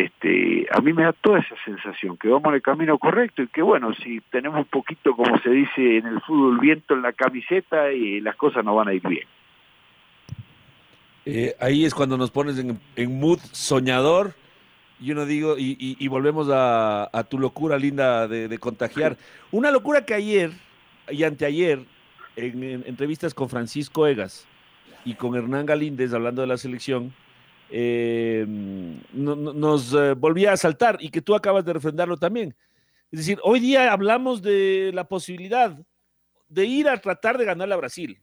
Este, 0.00 0.66
a 0.70 0.80
mí 0.80 0.94
me 0.94 1.02
da 1.02 1.12
toda 1.12 1.40
esa 1.40 1.54
sensación 1.62 2.16
que 2.16 2.28
vamos 2.28 2.48
en 2.48 2.54
el 2.54 2.62
camino 2.62 2.98
correcto 2.98 3.42
y 3.42 3.48
que 3.48 3.60
bueno, 3.60 3.92
si 4.02 4.20
tenemos 4.30 4.60
un 4.60 4.64
poquito, 4.64 5.14
como 5.14 5.38
se 5.40 5.50
dice 5.50 5.98
en 5.98 6.06
el 6.06 6.22
fútbol, 6.22 6.58
viento 6.58 6.94
en 6.94 7.02
la 7.02 7.12
camiseta 7.12 7.92
y 7.92 8.22
las 8.22 8.34
cosas 8.36 8.64
no 8.64 8.74
van 8.74 8.88
a 8.88 8.94
ir 8.94 9.06
bien. 9.06 9.26
Eh, 11.26 11.54
ahí 11.60 11.84
es 11.84 11.92
cuando 11.92 12.16
nos 12.16 12.30
pones 12.30 12.58
en, 12.58 13.20
mood 13.20 13.40
soñador 13.52 14.32
y 14.98 15.12
uno 15.12 15.26
digo, 15.26 15.58
y, 15.58 15.76
y, 15.78 16.08
volvemos 16.08 16.48
a, 16.50 17.26
tu 17.28 17.38
locura 17.38 17.78
linda 17.78 18.26
de, 18.26 18.48
de 18.48 18.58
contagiar. 18.58 19.18
Una 19.50 19.70
locura 19.70 20.06
que 20.06 20.14
ayer, 20.14 20.50
y 21.10 21.24
anteayer, 21.24 21.80
en, 22.36 22.62
en, 22.62 22.84
entrevistas 22.86 23.34
con 23.34 23.50
Francisco 23.50 24.06
Egas 24.06 24.46
y 25.04 25.14
con 25.14 25.36
Hernán 25.36 25.66
Galíndez, 25.66 26.14
hablando 26.14 26.40
de 26.42 26.48
la 26.48 26.56
selección, 26.56 27.12
eh, 27.70 28.44
no, 29.12 29.36
no, 29.36 29.52
nos 29.52 29.94
eh, 29.94 30.14
volvía 30.14 30.52
a 30.52 30.56
saltar 30.56 30.98
y 31.00 31.10
que 31.10 31.22
tú 31.22 31.34
acabas 31.34 31.64
de 31.64 31.72
refrendarlo 31.72 32.16
también. 32.16 32.54
Es 33.10 33.20
decir, 33.20 33.38
hoy 33.42 33.60
día 33.60 33.92
hablamos 33.92 34.42
de 34.42 34.90
la 34.94 35.04
posibilidad 35.08 35.76
de 36.48 36.66
ir 36.66 36.88
a 36.88 37.00
tratar 37.00 37.38
de 37.38 37.44
ganar 37.44 37.72
a 37.72 37.76
Brasil. 37.76 38.20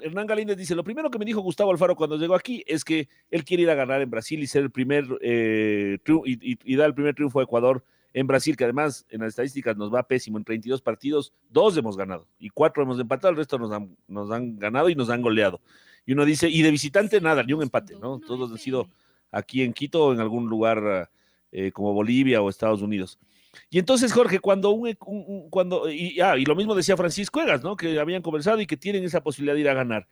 Hernán 0.00 0.26
Galíndez 0.26 0.56
dice, 0.56 0.74
lo 0.74 0.82
primero 0.82 1.10
que 1.10 1.18
me 1.18 1.24
dijo 1.24 1.40
Gustavo 1.40 1.70
Alfaro 1.70 1.94
cuando 1.94 2.16
llegó 2.16 2.34
aquí 2.34 2.64
es 2.66 2.84
que 2.84 3.08
él 3.30 3.44
quiere 3.44 3.62
ir 3.64 3.70
a 3.70 3.74
ganar 3.74 4.00
en 4.00 4.10
Brasil 4.10 4.42
y 4.42 4.48
ser 4.48 4.62
el 4.62 4.70
primer 4.70 5.04
eh, 5.20 5.98
y, 6.24 6.76
dar 6.76 6.88
el 6.88 6.94
primer 6.94 7.14
triunfo 7.14 7.38
a 7.38 7.44
Ecuador 7.44 7.84
en 8.12 8.26
Brasil, 8.26 8.56
que 8.56 8.64
además 8.64 9.06
en 9.10 9.20
las 9.20 9.30
estadísticas 9.30 9.76
nos 9.76 9.94
va 9.94 10.06
pésimo. 10.06 10.38
En 10.38 10.44
32 10.44 10.82
partidos, 10.82 11.32
dos 11.50 11.76
hemos 11.76 11.96
ganado 11.96 12.26
y 12.38 12.50
cuatro 12.50 12.82
hemos 12.82 12.98
empatado, 12.98 13.30
el 13.30 13.36
resto 13.36 13.58
nos 13.58 13.70
han, 13.70 13.96
nos 14.08 14.30
han 14.30 14.58
ganado 14.58 14.88
y 14.88 14.96
nos 14.96 15.08
han 15.10 15.22
goleado. 15.22 15.60
Y 16.06 16.12
uno 16.12 16.24
dice, 16.24 16.48
y 16.48 16.62
de 16.62 16.70
visitante 16.70 17.20
nada, 17.20 17.42
ni 17.42 17.52
un 17.52 17.62
empate, 17.62 17.94
¿no? 18.00 18.18
Todos 18.18 18.50
han 18.50 18.58
sido 18.58 18.88
aquí 19.30 19.62
en 19.62 19.72
Quito 19.72 20.06
o 20.06 20.12
en 20.12 20.20
algún 20.20 20.48
lugar 20.48 21.10
eh, 21.50 21.72
como 21.72 21.92
Bolivia 21.92 22.42
o 22.42 22.50
Estados 22.50 22.82
Unidos. 22.82 23.18
Y 23.70 23.78
entonces, 23.78 24.12
Jorge, 24.12 24.40
cuando 24.40 24.70
un, 24.70 24.96
un 25.06 25.50
cuando, 25.50 25.90
y, 25.90 26.20
ah, 26.20 26.36
y, 26.36 26.44
lo 26.44 26.56
mismo 26.56 26.74
decía 26.74 26.96
Francisco 26.96 27.40
Egas, 27.40 27.62
¿no? 27.62 27.76
Que 27.76 27.98
habían 27.98 28.22
conversado 28.22 28.60
y 28.60 28.66
que 28.66 28.76
tienen 28.76 29.04
esa 29.04 29.22
posibilidad 29.22 29.54
de 29.54 29.60
ir 29.60 29.68
a 29.68 29.74
ganar. 29.74 30.08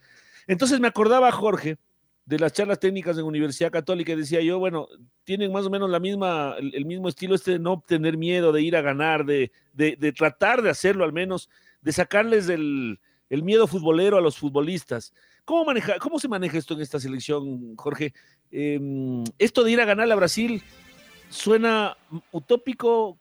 Entonces 0.46 0.81
me 0.81 0.88
acordaba, 0.88 1.31
Jorge, 1.33 1.76
de 2.24 2.38
las 2.38 2.52
charlas 2.52 2.78
técnicas 2.78 3.18
en 3.18 3.24
Universidad 3.24 3.72
Católica 3.72 4.12
y 4.12 4.16
decía 4.16 4.40
yo, 4.40 4.59
bueno, 4.59 4.88
tienen 5.24 5.52
más 5.52 5.66
o 5.66 5.70
menos 5.70 5.90
la 5.90 5.98
misma, 5.98 6.55
el, 6.59 6.74
el 6.74 6.85
mismo 6.85 7.09
estilo 7.09 7.35
este 7.35 7.52
de 7.52 7.59
no 7.59 7.83
tener 7.87 8.16
miedo, 8.16 8.52
de 8.52 8.62
ir 8.62 8.76
a 8.76 8.81
ganar, 8.81 9.24
de, 9.24 9.50
de, 9.72 9.96
de 9.96 10.12
tratar 10.12 10.62
de 10.62 10.70
hacerlo 10.70 11.05
al 11.05 11.12
menos, 11.12 11.48
de 11.81 11.92
sacarles 11.92 12.48
el, 12.48 13.00
el, 13.28 13.42
miedo 13.42 13.66
futbolero 13.66 14.16
a 14.16 14.20
los 14.20 14.38
futbolistas. 14.38 15.12
¿Cómo, 15.44 15.64
maneja, 15.64 15.98
¿Cómo 15.98 16.18
se 16.18 16.28
maneja 16.28 16.59
esto 16.59 16.74
en 16.74 16.81
esta 16.81 17.00
selección, 17.00 17.76
Jorge? 17.76 18.12
Eh, 18.50 18.81
esto 19.38 19.64
de 19.64 19.72
ir 19.72 19.81
a 19.81 19.85
ganar 19.85 20.11
a 20.11 20.14
Brasil 20.14 20.62
suena 21.28 21.96
utópico, 22.31 23.18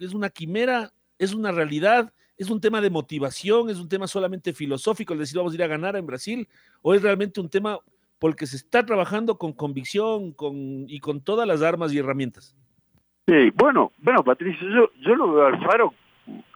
es 0.00 0.14
una 0.14 0.30
quimera, 0.30 0.90
es 1.18 1.34
una 1.34 1.52
realidad, 1.52 2.12
es 2.36 2.50
un 2.50 2.60
tema 2.60 2.80
de 2.80 2.90
motivación, 2.90 3.70
es 3.70 3.78
un 3.78 3.88
tema 3.88 4.06
solamente 4.06 4.52
filosófico, 4.52 5.12
el 5.12 5.20
decir 5.20 5.36
vamos 5.36 5.52
a 5.52 5.56
ir 5.56 5.62
a 5.62 5.68
ganar 5.68 5.96
en 5.96 6.06
Brasil, 6.06 6.48
o 6.82 6.94
es 6.94 7.02
realmente 7.02 7.40
un 7.40 7.48
tema 7.48 7.78
porque 8.18 8.46
se 8.46 8.56
está 8.56 8.84
trabajando 8.84 9.36
con 9.36 9.52
convicción 9.52 10.32
con, 10.32 10.88
y 10.88 10.98
con 11.00 11.20
todas 11.20 11.46
las 11.46 11.62
armas 11.62 11.92
y 11.92 11.98
herramientas. 11.98 12.56
Sí, 13.26 13.50
bueno, 13.54 13.92
bueno, 13.98 14.24
Patricio, 14.24 14.68
yo, 14.70 14.90
yo 15.00 15.14
lo 15.14 15.32
veo 15.32 15.46
al 15.46 15.62
Faro 15.64 15.94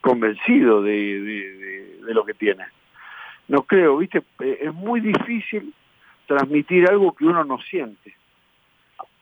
convencido 0.01 0.83
de, 0.83 0.93
de, 0.93 1.53
de, 1.53 2.01
de 2.07 2.15
lo 2.15 2.25
que 2.25 2.35
tiene. 2.35 2.65
No 3.49 3.63
creo, 3.63 3.97
viste, 3.97 4.23
es 4.41 4.73
muy 4.75 5.01
difícil 5.01 5.73
transmitir 6.27 6.89
algo 6.89 7.15
que 7.15 7.25
uno 7.25 7.45
no 7.45 7.59
siente. 7.59 8.15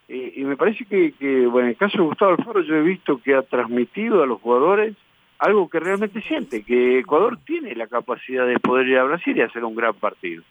Eh, 0.08 0.34
y 0.36 0.44
me 0.44 0.56
parece 0.56 0.84
que, 0.84 1.12
que, 1.12 1.46
bueno, 1.46 1.66
en 1.66 1.70
el 1.70 1.76
caso 1.76 1.98
de 1.98 2.04
Gustavo 2.04 2.32
Alfaro 2.32 2.62
yo 2.62 2.74
he 2.74 2.82
visto 2.82 3.20
que 3.22 3.34
ha 3.34 3.42
transmitido 3.42 4.22
a 4.22 4.26
los 4.26 4.40
jugadores 4.40 4.96
algo 5.38 5.68
que 5.68 5.80
realmente 5.80 6.22
siente, 6.22 6.62
que 6.62 7.00
Ecuador 7.00 7.38
tiene 7.44 7.74
la 7.74 7.86
capacidad 7.86 8.46
de 8.46 8.58
poder 8.58 8.88
ir 8.88 8.98
a 8.98 9.04
Brasil 9.04 9.36
y 9.36 9.42
hacer 9.42 9.64
un 9.64 9.74
gran 9.74 9.94
partido. 9.94 10.42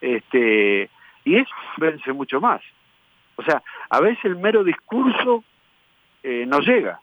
Este, 0.00 0.88
y 1.24 1.36
eso 1.36 1.54
vence 1.78 2.12
mucho 2.12 2.40
más. 2.40 2.62
O 3.36 3.42
sea, 3.42 3.62
a 3.90 4.00
veces 4.00 4.24
el 4.24 4.36
mero 4.36 4.64
discurso 4.64 5.44
eh, 6.22 6.44
no 6.46 6.60
llega, 6.60 7.00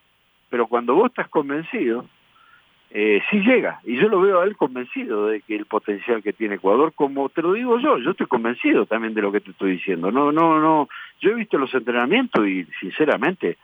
pero 0.48 0.66
cuando 0.66 0.94
vos 0.94 1.06
estás 1.10 1.28
convencido, 1.28 2.06
eh, 2.98 3.22
sí 3.30 3.40
llega. 3.40 3.78
Y 3.84 3.96
yo 3.96 4.08
lo 4.08 4.22
veo 4.22 4.40
a 4.40 4.44
él 4.44 4.56
convencido 4.56 5.26
de 5.26 5.42
que 5.42 5.54
el 5.54 5.66
potencial 5.66 6.22
que 6.22 6.32
tiene 6.32 6.54
Ecuador, 6.54 6.94
como 6.94 7.28
te 7.28 7.42
lo 7.42 7.52
digo 7.52 7.78
yo, 7.78 7.98
yo 7.98 8.12
estoy 8.12 8.26
convencido 8.26 8.86
también 8.86 9.12
de 9.12 9.20
lo 9.20 9.30
que 9.30 9.42
te 9.42 9.50
estoy 9.50 9.72
diciendo. 9.72 10.10
No, 10.10 10.32
no, 10.32 10.58
no. 10.58 10.88
Yo 11.20 11.32
he 11.32 11.34
visto 11.34 11.58
los 11.58 11.74
entrenamientos 11.74 12.48
y 12.48 12.64
sinceramente 12.80 13.58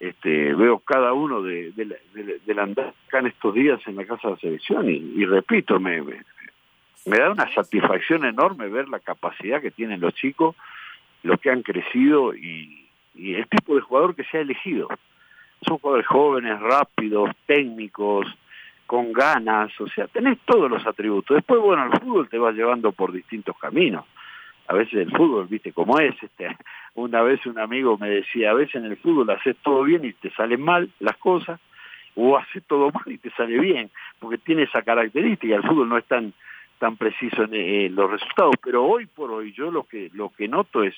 este, 0.00 0.54
veo 0.54 0.78
cada 0.78 1.12
uno 1.12 1.42
de, 1.42 1.72
de, 1.72 1.84
de, 2.14 2.40
del 2.46 2.58
andar 2.58 2.94
acá 3.06 3.18
en 3.18 3.26
estos 3.26 3.52
días 3.52 3.86
en 3.86 3.96
la 3.96 4.06
casa 4.06 4.28
de 4.28 4.34
la 4.34 4.40
selección 4.40 4.88
y, 4.88 5.26
repito, 5.26 5.78
me, 5.78 6.00
me, 6.00 6.22
me 7.04 7.18
da 7.18 7.32
una 7.32 7.52
satisfacción 7.52 8.24
enorme 8.24 8.68
ver 8.68 8.88
la 8.88 8.98
capacidad 8.98 9.60
que 9.60 9.72
tienen 9.72 10.00
los 10.00 10.14
chicos, 10.14 10.56
lo 11.22 11.36
que 11.36 11.50
han 11.50 11.60
crecido 11.60 12.34
y, 12.34 12.88
y 13.14 13.34
el 13.34 13.46
tipo 13.46 13.74
de 13.74 13.82
jugador 13.82 14.14
que 14.14 14.24
se 14.24 14.38
ha 14.38 14.40
elegido. 14.40 14.88
Son 15.68 15.76
jugadores 15.76 16.06
jóvenes, 16.06 16.58
rápidos, 16.60 17.28
técnicos, 17.44 18.26
con 18.94 19.12
ganas, 19.12 19.72
o 19.80 19.88
sea, 19.88 20.06
tenés 20.06 20.38
todos 20.44 20.70
los 20.70 20.86
atributos. 20.86 21.34
Después, 21.34 21.60
bueno, 21.60 21.86
el 21.86 21.98
fútbol 21.98 22.28
te 22.28 22.38
va 22.38 22.52
llevando 22.52 22.92
por 22.92 23.10
distintos 23.10 23.58
caminos, 23.58 24.04
a 24.68 24.74
veces 24.74 24.94
el 24.94 25.10
fútbol, 25.10 25.48
viste 25.48 25.72
cómo 25.72 25.98
es. 25.98 26.14
Este, 26.22 26.56
una 26.94 27.20
vez 27.22 27.44
un 27.44 27.58
amigo 27.58 27.98
me 27.98 28.08
decía, 28.08 28.52
a 28.52 28.54
veces 28.54 28.76
en 28.76 28.84
el 28.84 28.96
fútbol 28.96 29.28
haces 29.30 29.56
todo 29.64 29.82
bien 29.82 30.04
y 30.04 30.12
te 30.12 30.30
salen 30.30 30.62
mal 30.62 30.88
las 31.00 31.16
cosas, 31.16 31.58
o 32.14 32.36
haces 32.36 32.62
todo 32.68 32.90
mal 32.94 33.02
y 33.06 33.18
te 33.18 33.30
sale 33.30 33.58
bien, 33.58 33.90
porque 34.20 34.38
tiene 34.38 34.62
esa 34.62 34.82
característica. 34.82 35.56
El 35.56 35.64
fútbol 35.64 35.88
no 35.88 35.98
es 35.98 36.04
tan 36.04 36.32
tan 36.78 36.96
preciso 36.96 37.48
en, 37.50 37.96
los 37.96 38.08
resultados, 38.08 38.54
pero 38.62 38.84
hoy 38.84 39.06
por 39.06 39.32
hoy 39.32 39.52
yo 39.54 39.72
lo 39.72 39.82
que 39.84 40.08
lo 40.12 40.28
que 40.28 40.46
noto 40.46 40.84
es, 40.84 40.94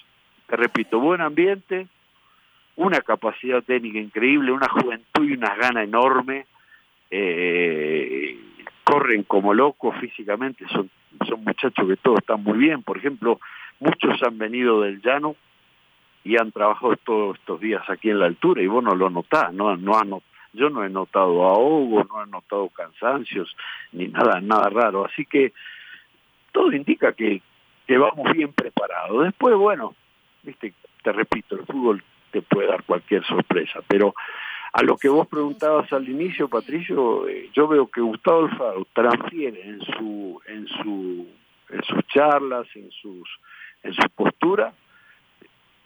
te 0.49 0.57
repito, 0.57 1.01
buen 1.01 1.23
ambiente, 1.23 1.87
una 2.77 3.01
capacidad 3.01 3.63
técnica 3.63 3.99
increíble, 3.99 4.53
una 4.53 4.69
juventud 4.69 5.25
y 5.25 5.33
una 5.33 5.55
gana 5.55 5.83
enorme. 5.83 6.45
Eh, 7.11 8.39
corren 8.85 9.25
como 9.25 9.53
locos 9.53 9.97
físicamente, 10.01 10.65
son, 10.69 10.91
son 11.29 11.45
muchachos 11.45 11.89
que 11.89 11.97
todos 11.97 12.19
están 12.21 12.43
muy 12.43 12.59
bien. 12.59 12.83
Por 12.83 12.99
ejemplo, 12.99 13.41
muchos 13.81 14.23
han 14.23 14.39
venido 14.39 14.83
del 14.83 15.01
llano 15.03 15.37
y 16.25 16.37
han 16.41 16.53
trabajado 16.53 16.97
todos 17.05 17.39
estos 17.39 17.61
días 17.61 17.83
aquí 17.89 18.11
en 18.11 18.19
la 18.19 18.27
altura 18.27 18.63
y 18.63 18.67
vos 18.67 18.83
no 18.83 18.95
lo 18.95 19.11
notás, 19.11 19.53
no, 19.53 19.77
no 19.77 20.23
yo 20.57 20.71
no 20.71 20.85
he 20.85 20.89
notado 20.89 21.45
ahogo, 21.45 22.05
no 22.05 22.23
he 22.23 22.27
notado 22.27 22.69
cansancios, 22.71 23.55
ni 23.93 24.09
nada, 24.09 24.41
nada 24.41 24.69
raro. 24.71 25.05
Así 25.05 25.27
que 25.27 25.53
todo 26.51 26.73
indica 26.73 27.13
que, 27.13 27.43
que 27.87 27.99
vamos 27.99 28.33
bien 28.33 28.53
preparados. 28.53 29.25
Después, 29.25 29.55
bueno, 29.55 29.95
viste, 30.43 30.73
te 31.03 31.13
repito, 31.13 31.57
el 31.57 31.67
fútbol 31.67 32.03
te 32.31 32.41
puede 32.43 32.69
dar 32.69 32.85
cualquier 32.85 33.25
sorpresa, 33.25 33.81
pero 33.87 34.15
a 34.77 34.83
lo 34.83 34.99
que 34.99 35.09
vos 35.09 35.27
preguntabas 35.27 35.91
al 35.95 36.07
inicio, 36.07 36.49
Patricio, 36.49 37.27
eh, 37.27 37.49
yo 37.55 37.67
veo 37.67 37.87
que 37.87 38.03
Gustavo 38.03 38.45
Alfaro 38.45 38.87
transfiere 38.93 39.63
en 39.63 39.81
su 39.81 40.39
en 40.47 40.67
su 40.69 41.27
en 41.71 41.83
sus 41.83 42.07
charlas, 42.09 42.67
en 42.75 42.91
sus 42.91 43.27
en 43.83 43.95
su 43.95 44.07
postura, 44.15 44.75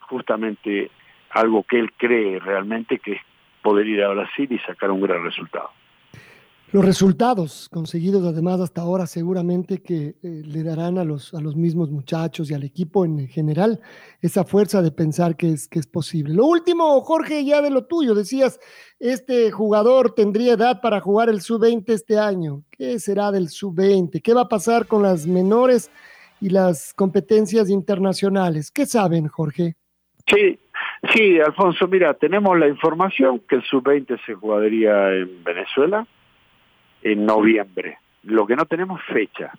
justamente 0.00 0.90
algo 1.30 1.62
que 1.62 1.78
él 1.78 1.92
cree 1.96 2.40
realmente 2.40 2.98
que 2.98 3.12
es 3.12 3.22
poder 3.62 3.86
ir 3.86 4.02
a 4.02 4.08
Brasil 4.08 4.48
y 4.50 4.58
sacar 4.58 4.90
un 4.90 5.02
gran 5.02 5.22
resultado. 5.22 5.70
Los 6.72 6.84
resultados 6.84 7.68
conseguidos 7.68 8.24
además 8.24 8.60
hasta 8.60 8.82
ahora 8.82 9.04
seguramente 9.08 9.82
que 9.82 10.14
eh, 10.22 10.42
le 10.44 10.62
darán 10.62 10.98
a 10.98 11.04
los, 11.04 11.34
a 11.34 11.40
los 11.40 11.56
mismos 11.56 11.90
muchachos 11.90 12.48
y 12.48 12.54
al 12.54 12.62
equipo 12.62 13.04
en 13.04 13.26
general 13.26 13.80
esa 14.22 14.44
fuerza 14.44 14.80
de 14.80 14.92
pensar 14.92 15.36
que 15.36 15.50
es, 15.50 15.66
que 15.66 15.80
es 15.80 15.88
posible. 15.88 16.32
Lo 16.32 16.46
último, 16.46 17.00
Jorge, 17.00 17.44
ya 17.44 17.60
de 17.60 17.70
lo 17.70 17.86
tuyo, 17.86 18.14
decías, 18.14 18.60
este 19.00 19.50
jugador 19.50 20.14
tendría 20.14 20.52
edad 20.52 20.80
para 20.80 21.00
jugar 21.00 21.28
el 21.28 21.40
sub-20 21.40 21.88
este 21.88 22.20
año. 22.20 22.62
¿Qué 22.70 23.00
será 23.00 23.32
del 23.32 23.48
sub-20? 23.48 24.22
¿Qué 24.22 24.32
va 24.32 24.42
a 24.42 24.48
pasar 24.48 24.86
con 24.86 25.02
las 25.02 25.26
menores 25.26 25.90
y 26.40 26.50
las 26.50 26.94
competencias 26.94 27.68
internacionales? 27.68 28.70
¿Qué 28.70 28.86
saben, 28.86 29.26
Jorge? 29.26 29.74
Sí, 30.32 30.56
sí, 31.12 31.40
Alfonso, 31.40 31.88
mira, 31.88 32.14
tenemos 32.14 32.56
la 32.56 32.68
información 32.68 33.40
que 33.48 33.56
el 33.56 33.64
sub-20 33.64 34.24
se 34.24 34.34
jugaría 34.34 35.14
en 35.14 35.42
Venezuela 35.42 36.06
en 37.02 37.26
noviembre. 37.26 37.98
Lo 38.24 38.46
que 38.46 38.56
no 38.56 38.66
tenemos 38.66 39.02
fecha, 39.04 39.52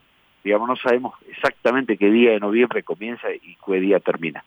digamos, 0.43 0.67
no 0.67 0.75
sabemos 0.75 1.15
exactamente 1.29 1.97
qué 1.97 2.09
día 2.09 2.31
de 2.31 2.39
noviembre 2.39 2.83
comienza 2.83 3.31
y 3.31 3.57
qué 3.65 3.79
día 3.79 3.99
termina. 3.99 4.43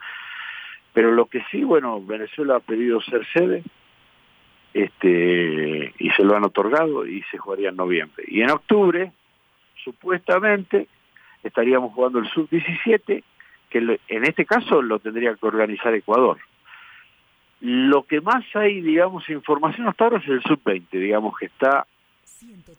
Pero 0.92 1.10
lo 1.12 1.26
que 1.26 1.44
sí, 1.50 1.64
bueno, 1.64 2.00
Venezuela 2.00 2.56
ha 2.56 2.60
pedido 2.60 3.00
ser 3.00 3.26
sede 3.32 3.64
este, 4.72 5.94
y 5.98 6.10
se 6.10 6.24
lo 6.24 6.36
han 6.36 6.44
otorgado 6.44 7.06
y 7.06 7.22
se 7.30 7.38
jugaría 7.38 7.70
en 7.70 7.76
noviembre. 7.76 8.24
Y 8.28 8.42
en 8.42 8.50
octubre, 8.50 9.12
supuestamente, 9.82 10.88
estaríamos 11.42 11.92
jugando 11.94 12.20
el 12.20 12.28
sub-17, 12.28 13.22
que 13.70 13.98
en 14.08 14.24
este 14.24 14.44
caso 14.44 14.82
lo 14.82 15.00
tendría 15.00 15.34
que 15.34 15.46
organizar 15.46 15.94
Ecuador. 15.94 16.38
Lo 17.60 18.04
que 18.04 18.20
más 18.20 18.44
hay, 18.54 18.80
digamos, 18.80 19.28
información 19.30 19.88
hasta 19.88 20.04
ahora 20.04 20.18
es 20.18 20.28
el 20.28 20.42
sub-20, 20.42 20.90
digamos 20.90 21.36
que 21.36 21.46
está 21.46 21.86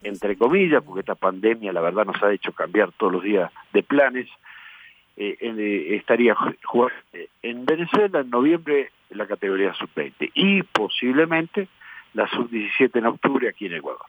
entre 0.04 0.38
comillas, 0.38 0.84
porque 0.84 1.02
esta 1.02 1.16
pandemia 1.16 1.74
la 1.74 1.82
verdad 1.82 2.06
nos 2.06 2.22
ha 2.22 2.32
hecho 2.32 2.52
cambiar 2.52 2.92
todos 2.94 3.14
los 3.14 3.24
días 3.24 3.52
de 3.74 3.84
planes, 3.84 4.28
eh, 5.18 5.38
eh, 5.40 5.96
estaría 5.96 6.36
jugando 6.64 6.96
en 7.42 7.66
Venezuela 7.66 8.20
en 8.20 8.30
noviembre 8.30 8.92
la 9.12 9.28
categoría 9.28 9.74
sub-20 9.74 10.32
y 10.34 10.64
posiblemente 10.64 11.68
la 12.14 12.28
sub-17 12.30 12.98
en 12.98 13.06
octubre 13.06 13.50
aquí 13.50 13.68
en 13.68 13.76
Ecuador, 13.76 14.06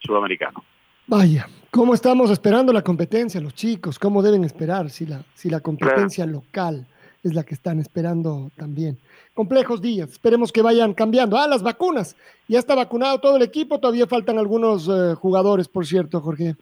sudamericano. 0.00 0.64
Vaya, 1.06 1.48
¿cómo 1.70 1.94
estamos 1.94 2.30
esperando 2.30 2.72
la 2.72 2.82
competencia, 2.82 3.40
los 3.40 3.54
chicos? 3.54 3.98
¿Cómo 3.98 4.22
deben 4.22 4.44
esperar 4.44 4.90
si 4.90 5.06
la, 5.06 5.22
si 5.34 5.48
la 5.48 5.60
competencia 5.60 6.26
local 6.26 6.86
es 7.22 7.34
la 7.34 7.44
que 7.44 7.54
están 7.54 7.78
esperando 7.78 8.50
también? 8.56 8.98
complejos 9.38 9.80
días. 9.80 10.10
Esperemos 10.10 10.50
que 10.50 10.62
vayan 10.62 10.94
cambiando. 10.94 11.38
Ah, 11.38 11.46
las 11.46 11.62
vacunas. 11.62 12.16
Ya 12.48 12.58
está 12.58 12.74
vacunado 12.74 13.20
todo 13.20 13.36
el 13.36 13.42
equipo. 13.42 13.78
Todavía 13.78 14.08
faltan 14.08 14.36
algunos 14.36 14.88
eh, 14.88 15.14
jugadores, 15.14 15.68
por 15.68 15.86
cierto, 15.86 16.20
Jorge. 16.20 16.56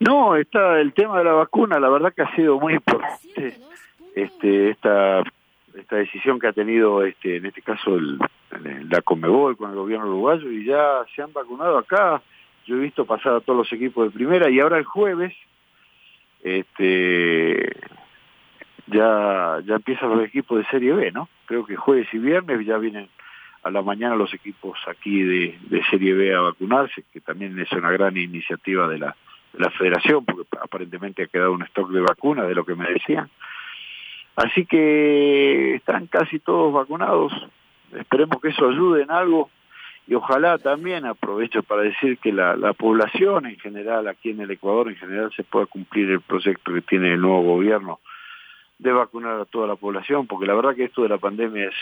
No, 0.00 0.34
está 0.34 0.80
el 0.80 0.92
tema 0.92 1.18
de 1.18 1.24
la 1.24 1.34
vacuna. 1.34 1.78
La 1.78 1.88
verdad 1.88 2.12
que 2.12 2.22
ha 2.22 2.34
sido 2.34 2.58
muy 2.58 2.74
importante 2.74 3.60
este, 4.16 4.70
esta, 4.70 5.22
esta 5.78 5.94
decisión 5.94 6.40
que 6.40 6.48
ha 6.48 6.52
tenido, 6.52 7.04
este, 7.04 7.36
en 7.36 7.46
este 7.46 7.62
caso, 7.62 7.94
el, 7.94 8.18
la 8.90 9.00
Comebol 9.02 9.56
con 9.56 9.70
el 9.70 9.76
gobierno 9.76 10.08
uruguayo 10.08 10.50
y 10.50 10.64
ya 10.64 11.06
se 11.14 11.22
han 11.22 11.32
vacunado 11.32 11.78
acá. 11.78 12.22
Yo 12.66 12.74
he 12.74 12.80
visto 12.80 13.04
pasar 13.04 13.34
a 13.34 13.40
todos 13.40 13.56
los 13.56 13.72
equipos 13.72 14.06
de 14.06 14.10
primera 14.10 14.50
y 14.50 14.58
ahora 14.58 14.78
el 14.78 14.84
jueves 14.84 15.32
este 16.42 17.70
ya 18.86 19.60
ya 19.64 19.76
empiezan 19.76 20.10
los 20.10 20.24
equipos 20.24 20.58
de 20.58 20.66
Serie 20.66 20.92
B, 20.92 21.12
¿no? 21.12 21.28
Creo 21.46 21.64
que 21.66 21.76
jueves 21.76 22.08
y 22.12 22.18
viernes 22.18 22.64
ya 22.64 22.78
vienen 22.78 23.08
a 23.66 23.70
la 23.70 23.82
mañana 23.82 24.14
los 24.14 24.32
equipos 24.32 24.78
aquí 24.86 25.22
de, 25.22 25.82
Serie 25.90 26.14
B 26.14 26.34
a 26.34 26.40
vacunarse, 26.40 27.04
que 27.12 27.20
también 27.20 27.58
es 27.58 27.70
una 27.72 27.90
gran 27.90 28.16
iniciativa 28.16 28.86
de 28.86 28.98
la, 28.98 29.16
de 29.52 29.58
la 29.58 29.70
federación, 29.70 30.24
porque 30.24 30.44
aparentemente 30.62 31.24
ha 31.24 31.26
quedado 31.26 31.52
un 31.52 31.62
stock 31.62 31.90
de 31.90 32.00
vacunas, 32.00 32.46
de 32.46 32.54
lo 32.54 32.64
que 32.64 32.76
me 32.76 32.88
decían. 32.88 33.28
Así 34.36 34.66
que 34.66 35.74
están 35.74 36.06
casi 36.06 36.38
todos 36.38 36.72
vacunados. 36.72 37.32
Esperemos 37.92 38.40
que 38.40 38.50
eso 38.50 38.68
ayude 38.68 39.02
en 39.02 39.10
algo 39.10 39.50
y 40.06 40.14
ojalá 40.14 40.58
también 40.58 41.04
aprovecho 41.04 41.64
para 41.64 41.82
decir 41.82 42.18
que 42.18 42.32
la, 42.32 42.54
la, 42.54 42.72
población 42.72 43.46
en 43.46 43.58
general, 43.58 44.06
aquí 44.06 44.30
en 44.30 44.42
el 44.42 44.50
Ecuador 44.52 44.88
en 44.88 44.96
general, 44.96 45.32
se 45.34 45.42
pueda 45.42 45.66
cumplir 45.66 46.08
el 46.10 46.20
proyecto 46.20 46.72
que 46.72 46.82
tiene 46.82 47.14
el 47.14 47.20
nuevo 47.20 47.42
gobierno 47.42 47.98
de 48.78 48.92
vacunar 48.92 49.40
a 49.40 49.44
toda 49.44 49.66
la 49.66 49.76
población, 49.76 50.26
porque 50.26 50.46
la 50.46 50.54
verdad 50.54 50.74
que 50.74 50.84
esto 50.84 51.02
de 51.02 51.08
la 51.08 51.18
pandemia 51.18 51.68
es 51.68 51.74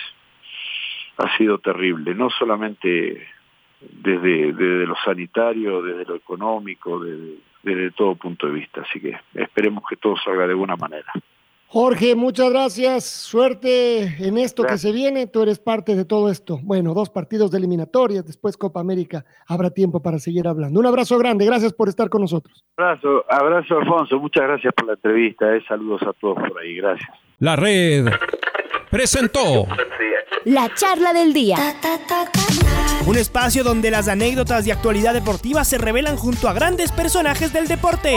ha 1.16 1.37
sido 1.37 1.59
terrible, 1.59 2.14
no 2.14 2.28
solamente 2.30 3.26
desde, 3.80 4.52
desde 4.52 4.87
lo 4.87 4.96
sanitario, 4.96 5.83
desde 5.83 6.04
lo 6.04 6.16
económico, 6.16 6.98
desde, 6.98 7.37
desde 7.62 7.90
todo 7.92 8.16
punto 8.16 8.46
de 8.46 8.52
vista. 8.52 8.83
Así 8.83 9.00
que 9.00 9.16
esperemos 9.35 9.85
que 9.88 9.96
todo 9.96 10.16
salga 10.16 10.46
de 10.46 10.54
buena 10.54 10.76
manera. 10.76 11.12
Jorge, 11.74 12.14
muchas 12.14 12.50
gracias. 12.50 13.04
Suerte 13.04 14.04
en 14.24 14.38
esto 14.38 14.62
que 14.62 14.78
se 14.78 14.92
viene. 14.92 15.26
Tú 15.26 15.42
eres 15.42 15.58
parte 15.58 15.96
de 15.96 16.04
todo 16.04 16.30
esto. 16.30 16.60
Bueno, 16.62 16.94
dos 16.94 17.10
partidos 17.10 17.50
de 17.50 17.58
eliminatorias, 17.58 18.24
después 18.24 18.56
Copa 18.56 18.78
América. 18.78 19.24
Habrá 19.48 19.70
tiempo 19.70 20.00
para 20.00 20.20
seguir 20.20 20.46
hablando. 20.46 20.78
Un 20.78 20.87
abrazo 20.87 21.18
grande. 21.18 21.44
Gracias 21.44 21.72
por 21.72 21.88
estar 21.88 22.08
con 22.10 22.20
nosotros. 22.20 22.64
Abrazo, 22.76 23.24
abrazo 23.28 23.78
Alfonso. 23.78 24.20
Muchas 24.20 24.44
gracias 24.44 24.72
por 24.72 24.87
la 24.87 24.92
entrevista. 24.92 25.52
Eh. 25.52 25.64
Saludos 25.66 26.02
a 26.02 26.12
todos 26.12 26.37
por 26.37 26.60
ahí. 26.60 26.76
Gracias. 26.76 27.10
La 27.40 27.56
red 27.56 28.06
presentó 28.88 29.66
la 30.44 30.72
charla 30.74 31.12
del 31.12 31.32
día. 31.32 31.56
Un 33.04 33.16
espacio 33.16 33.64
donde 33.64 33.90
las 33.90 34.06
anécdotas 34.06 34.64
de 34.64 34.70
actualidad 34.70 35.12
deportiva 35.12 35.64
se 35.64 35.78
revelan 35.78 36.18
junto 36.18 36.48
a 36.48 36.52
grandes 36.52 36.92
personajes 36.92 37.52
del 37.52 37.66
deporte. 37.66 38.16